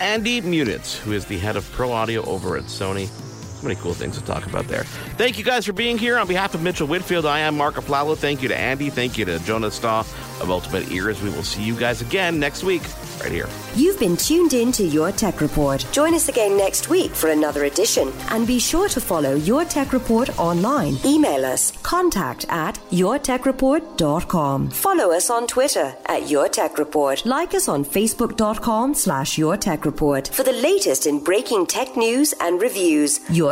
Andy 0.00 0.40
Munitz, 0.40 0.98
who 0.98 1.12
is 1.12 1.26
the 1.26 1.38
head 1.38 1.56
of 1.56 1.70
Pro 1.70 1.92
Audio 1.92 2.24
over 2.24 2.56
at 2.56 2.64
Sony. 2.64 3.08
So 3.56 3.62
many 3.66 3.76
cool 3.76 3.94
things 3.94 4.18
to 4.18 4.24
talk 4.24 4.44
about 4.46 4.66
there. 4.68 4.84
Thank 5.16 5.38
you 5.38 5.44
guys 5.44 5.64
for 5.64 5.72
being 5.72 5.96
here. 5.96 6.18
On 6.18 6.28
behalf 6.28 6.54
of 6.54 6.62
Mitchell 6.62 6.86
Whitfield, 6.86 7.24
I 7.24 7.38
am 7.40 7.56
Mark 7.56 7.76
Aflalo. 7.76 8.16
Thank 8.16 8.42
you 8.42 8.48
to 8.48 8.56
Andy. 8.56 8.90
Thank 8.90 9.16
you 9.16 9.24
to 9.24 9.38
Jonas 9.40 9.74
Staw 9.76 10.00
of 10.40 10.50
Ultimate 10.50 10.90
Ears. 10.92 11.22
We 11.22 11.30
will 11.30 11.42
see 11.42 11.62
you 11.62 11.74
guys 11.74 12.02
again 12.02 12.38
next 12.38 12.62
week 12.64 12.82
right 13.20 13.32
here. 13.32 13.48
You've 13.74 13.98
been 13.98 14.16
tuned 14.16 14.52
in 14.52 14.72
to 14.72 14.84
Your 14.84 15.10
Tech 15.10 15.40
Report. 15.40 15.86
Join 15.90 16.12
us 16.12 16.28
again 16.28 16.56
next 16.58 16.90
week 16.90 17.12
for 17.12 17.30
another 17.30 17.64
edition. 17.64 18.12
And 18.28 18.46
be 18.46 18.58
sure 18.58 18.88
to 18.90 19.00
follow 19.00 19.34
Your 19.36 19.64
Tech 19.64 19.94
Report 19.94 20.38
online. 20.38 20.98
Email 21.04 21.46
us 21.46 21.72
contact 21.82 22.44
at 22.50 22.74
yourtechreport.com. 22.90 24.70
Follow 24.70 25.12
us 25.12 25.30
on 25.30 25.46
Twitter 25.46 25.94
at 26.06 26.28
Your 26.30 26.48
Tech 26.48 26.76
Report. 26.78 27.24
Like 27.24 27.54
us 27.54 27.68
on 27.68 27.84
facebook.com 27.84 28.94
slash 28.94 29.38
Your 29.38 29.56
Tech 29.56 29.86
Report 29.86 30.28
for 30.28 30.42
the 30.42 30.52
latest 30.52 31.06
in 31.06 31.22
breaking 31.22 31.66
tech 31.66 31.96
news 31.96 32.34
and 32.40 32.60
reviews. 32.60 33.20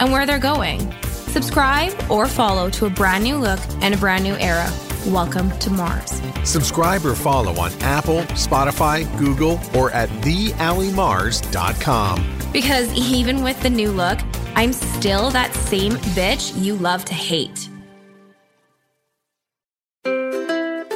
and 0.00 0.12
where 0.12 0.26
they're 0.26 0.38
going. 0.38 0.92
Subscribe 1.02 1.92
or 2.10 2.26
follow 2.26 2.70
to 2.70 2.86
a 2.86 2.90
brand 2.90 3.24
new 3.24 3.36
look 3.36 3.60
and 3.80 3.94
a 3.94 3.98
brand 3.98 4.24
new 4.24 4.34
era. 4.34 4.70
Welcome 5.06 5.56
to 5.58 5.70
Mars. 5.70 6.20
Subscribe 6.44 7.04
or 7.04 7.14
follow 7.14 7.58
on 7.60 7.72
Apple, 7.80 8.20
Spotify, 8.34 9.06
Google, 9.18 9.60
or 9.74 9.90
at 9.92 10.08
thealimars.com. 10.22 12.38
Because 12.52 12.92
even 12.94 13.42
with 13.42 13.60
the 13.62 13.70
new 13.70 13.92
look, 13.92 14.18
I'm 14.54 14.72
still 14.72 15.30
that 15.30 15.54
same 15.54 15.92
bitch 15.92 16.60
you 16.60 16.76
love 16.76 17.04
to 17.06 17.14
hate. 17.14 17.68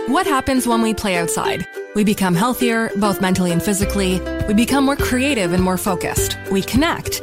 What 0.08 0.26
happens 0.26 0.66
when 0.66 0.82
we 0.82 0.94
play 0.94 1.16
outside? 1.16 1.66
We 1.94 2.04
become 2.04 2.34
healthier, 2.34 2.90
both 2.96 3.20
mentally 3.20 3.52
and 3.52 3.62
physically. 3.62 4.20
We 4.48 4.54
become 4.54 4.84
more 4.84 4.96
creative 4.96 5.52
and 5.52 5.62
more 5.62 5.78
focused. 5.78 6.36
We 6.50 6.62
connect 6.62 7.22